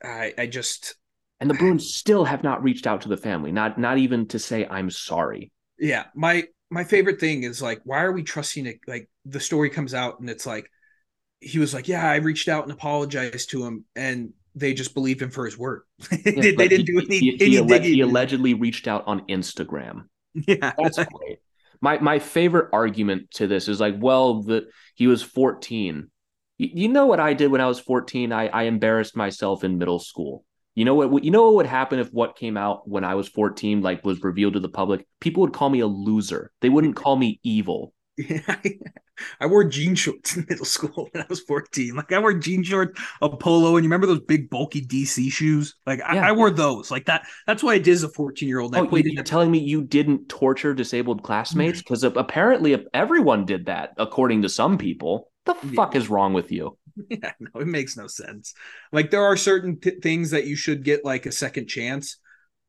[0.03, 0.95] I I just
[1.39, 4.39] and the Bruins still have not reached out to the family, not not even to
[4.39, 5.51] say I'm sorry.
[5.79, 8.79] Yeah, my my favorite thing is like, why are we trusting it?
[8.87, 10.69] Like the story comes out and it's like
[11.41, 15.21] he was like, yeah, I reached out and apologized to him, and they just believed
[15.21, 15.81] him for his word.
[16.11, 17.19] they, Yeah, but didn't he, do any.
[17.19, 17.29] He,
[17.59, 20.05] any he, he allegedly reached out on Instagram.
[20.33, 21.39] yeah, That's great.
[21.81, 26.11] My my favorite argument to this is like, well, the he was 14.
[26.63, 28.31] You know what I did when I was 14?
[28.31, 30.45] I, I embarrassed myself in middle school.
[30.75, 31.23] You know what?
[31.23, 34.23] You know what would happen if what came out when I was 14 like was
[34.23, 35.05] revealed to the public?
[35.19, 36.51] People would call me a loser.
[36.61, 37.93] They wouldn't call me evil.
[38.17, 38.55] Yeah,
[39.39, 41.95] I wore jean shorts in middle school when I was 14.
[41.95, 45.75] Like I wore jean shorts, a polo, and you remember those big bulky DC shoes?
[45.85, 46.27] Like I, Yeah.
[46.27, 46.91] I wore those.
[46.91, 47.25] Like that.
[47.47, 48.75] That's what I did as a 14 year old.
[48.75, 51.79] Oh, played you- in you're telling me you didn't torture disabled classmates?
[51.79, 51.83] Mm-hmm.
[51.83, 55.30] Because apparently everyone did that, according to some people.
[55.61, 55.75] The Yeah.
[55.75, 56.77] fuck is wrong with you?
[57.09, 58.53] Yeah, no, it makes no sense.
[58.91, 62.17] Like there are certain t- things that you should get like a second chance,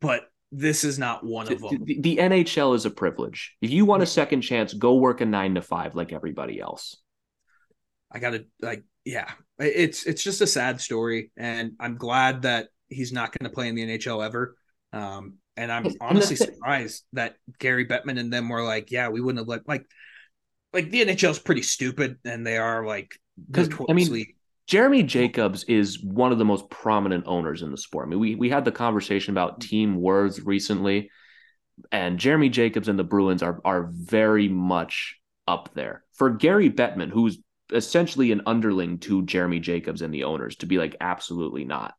[0.01, 1.85] but this is not one of them.
[1.85, 3.57] The, the NHL is a privilege.
[3.61, 6.97] If you want a second chance, go work a nine to five like everybody else.
[8.13, 13.13] I gotta like, yeah, it's it's just a sad story, and I'm glad that he's
[13.13, 14.55] not going to play in the NHL ever.
[14.93, 19.41] Um, and I'm honestly surprised that Gary Bettman and them were like, yeah, we wouldn't
[19.41, 19.87] have let like,
[20.73, 23.19] like the NHL is pretty stupid, and they are like,
[23.53, 24.27] 'Cause, I mean,
[24.67, 28.07] Jeremy Jacobs is one of the most prominent owners in the sport.
[28.07, 31.11] I mean, we we had the conversation about team words recently,
[31.91, 35.19] and Jeremy Jacobs and the Bruins are are very much
[35.49, 36.05] up there.
[36.15, 37.39] For Gary Bettman, who's
[37.73, 41.95] essentially an underling to Jeremy Jacobs and the owners, to be like absolutely not.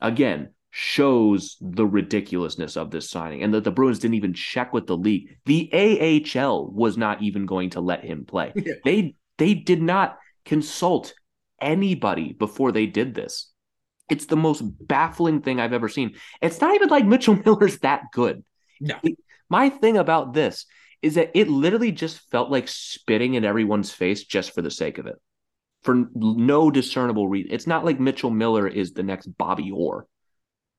[0.00, 4.86] Again, shows the ridiculousness of this signing and that the Bruins didn't even check with
[4.86, 5.36] the league.
[5.46, 8.52] The AHL was not even going to let him play.
[8.54, 8.74] Yeah.
[8.84, 11.14] They they did not consult
[11.60, 13.50] anybody before they did this.
[14.10, 16.14] It's the most baffling thing I've ever seen.
[16.40, 18.44] It's not even like Mitchell Miller's that good.
[18.80, 18.96] no,
[19.48, 20.66] My thing about this
[21.02, 24.98] is that it literally just felt like spitting in everyone's face just for the sake
[24.98, 25.16] of it,
[25.82, 27.52] for no discernible reason.
[27.52, 30.06] It's not like Mitchell Miller is the next Bobby Orr.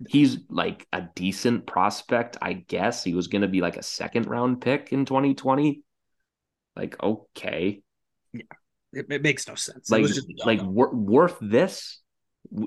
[0.07, 3.03] He's like a decent prospect, I guess.
[3.03, 5.81] He was going to be like a second round pick in 2020.
[6.75, 7.81] Like, okay.
[8.33, 8.45] it,
[8.93, 9.89] it makes no sense.
[9.91, 11.99] Like, it was just like wor- worth this?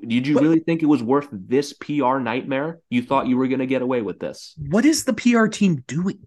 [0.07, 2.81] Did you But- really think it was worth this PR nightmare?
[2.91, 4.55] You thought you were going to get away with this?
[4.69, 6.19] what is the PR team doing?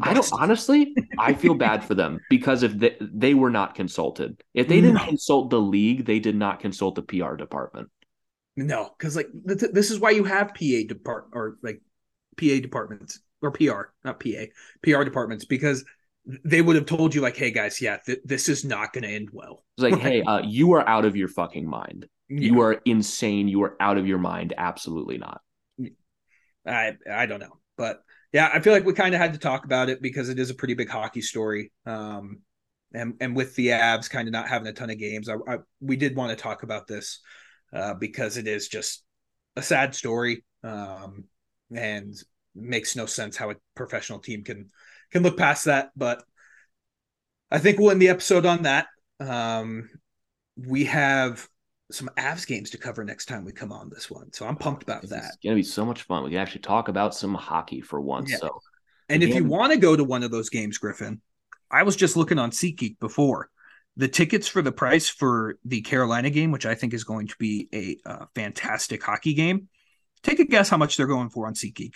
[0.00, 0.94] I don't honestly.
[1.18, 4.94] I feel bad for them because if they they were not consulted, if they didn't
[4.94, 5.04] No.
[5.04, 7.90] consult the league, they did not consult the PR department.
[8.56, 11.80] No, because like th- th- this is why you have PA depart or like
[12.38, 14.46] PA departments or PR, not PA,
[14.82, 15.84] PR departments because
[16.44, 19.10] they would have told you like, hey guys, yeah, th- this is not going to
[19.10, 19.64] end well.
[19.76, 22.06] It's like, hey, uh, you are out of your fucking mind.
[22.28, 23.48] You are insane.
[23.48, 24.54] You are out of your mind.
[24.56, 25.40] Absolutely not.
[26.66, 29.64] I I don't know, but yeah, I feel like we kind of had to talk
[29.64, 31.72] about it because it is a pretty big hockey story.
[31.84, 32.40] Um,
[32.94, 35.58] and and with the Avs kind of not having a ton of games, I, I
[35.80, 37.20] we did want to talk about this
[37.72, 39.04] uh, because it is just
[39.56, 40.44] a sad story.
[40.62, 41.24] Um,
[41.74, 42.14] and
[42.54, 44.70] makes no sense how a professional team can
[45.10, 45.90] can look past that.
[45.96, 46.22] But
[47.50, 48.86] I think we'll end the episode on that.
[49.20, 49.88] Um,
[50.56, 51.46] we have
[51.90, 54.82] some Avs games to cover next time we come on this one, so I'm pumped
[54.82, 55.24] about that.
[55.24, 56.24] It's gonna be so much fun.
[56.24, 58.30] We can actually talk about some hockey for once.
[58.30, 58.38] Yeah.
[58.38, 58.60] So
[59.08, 61.20] And if you want to go to one of those games, Griffin,
[61.70, 63.50] I was just looking on SeatGeek before,
[63.96, 67.36] the tickets for the price for the Carolina game, which I think is going to
[67.38, 69.68] be a uh, fantastic hockey game.
[70.22, 71.94] Take a guess how much they're going for on SeatGeek.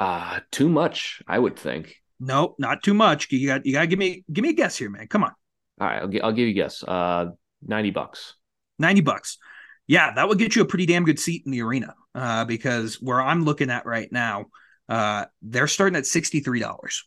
[0.00, 1.96] Uh too much, I would think.
[2.18, 3.30] Nope, not too much.
[3.30, 5.06] You got you got to give me give me a guess here, man.
[5.06, 5.32] Come on.
[5.80, 6.82] All right, I'll, gi- I'll give you a guess.
[6.82, 7.26] Uh,
[7.62, 8.34] ninety bucks.
[8.78, 9.38] 90 bucks.
[9.86, 11.94] Yeah, that would get you a pretty damn good seat in the arena.
[12.14, 14.46] Uh, because where I'm looking at right now,
[14.88, 17.02] uh, they're starting at $63.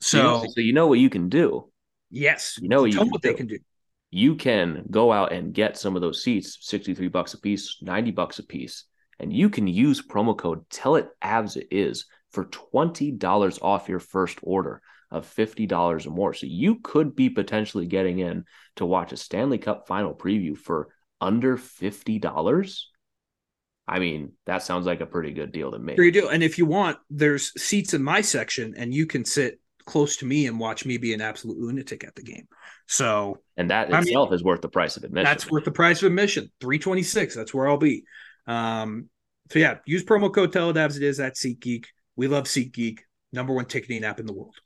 [0.00, 1.70] So so you know what you can do.
[2.10, 3.58] Yes, You know what you what they can do.
[4.10, 7.78] You can go out and get some of those seats, sixty three bucks a piece,
[7.82, 8.84] ninety bucks a piece,
[9.18, 13.88] and you can use promo code Tell It Avs It Is for twenty dollars off
[13.88, 14.80] your first order
[15.10, 16.34] of fifty dollars or more.
[16.34, 18.44] So you could be potentially getting in
[18.76, 20.88] to watch a Stanley Cup final preview for
[21.20, 22.90] under fifty dollars.
[23.88, 25.94] I mean, that sounds like a pretty good deal to me.
[25.94, 26.28] Sure you do.
[26.28, 30.26] And if you want, there's seats in my section, and you can sit close to
[30.26, 32.46] me and watch me be an absolute lunatic at the game.
[32.86, 35.24] So And that I mean, itself is worth the price of admission.
[35.24, 36.50] that's worth the price of admission.
[36.60, 37.34] 326.
[37.34, 38.04] That's where I'll be.
[38.46, 39.08] Um,
[39.50, 40.96] so yeah, use promo code TELEDAVS.
[40.96, 41.86] It is at SeatGeek.
[42.16, 42.98] We love SeatGeek,
[43.32, 44.56] number one ticketing app in the world.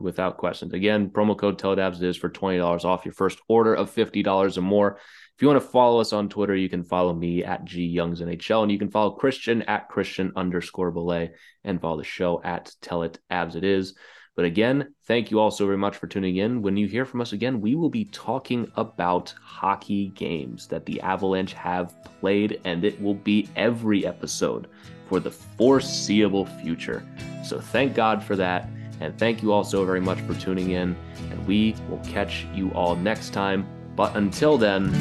[0.00, 0.72] without questions.
[0.72, 4.98] Again, promo code TELEDAVS is for $20 off your first order of $50 or more.
[5.36, 8.20] If you want to follow us on Twitter, you can follow me at G Youngs
[8.20, 11.30] NHL, and you can follow Christian at Christian underscore belay
[11.62, 13.96] and follow the show at Tell It Avs It Is.
[14.38, 16.62] But again, thank you all so very much for tuning in.
[16.62, 21.00] When you hear from us again, we will be talking about hockey games that the
[21.00, 24.68] Avalanche have played, and it will be every episode
[25.08, 27.04] for the foreseeable future.
[27.44, 28.68] So thank God for that.
[29.00, 30.96] And thank you all so very much for tuning in.
[31.32, 33.66] And we will catch you all next time.
[33.96, 34.92] But until then,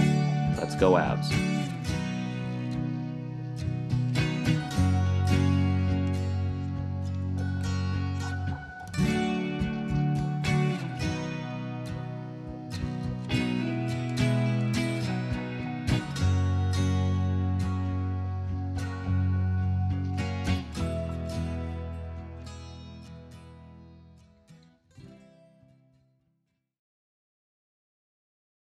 [0.58, 1.67] let's go, Avs.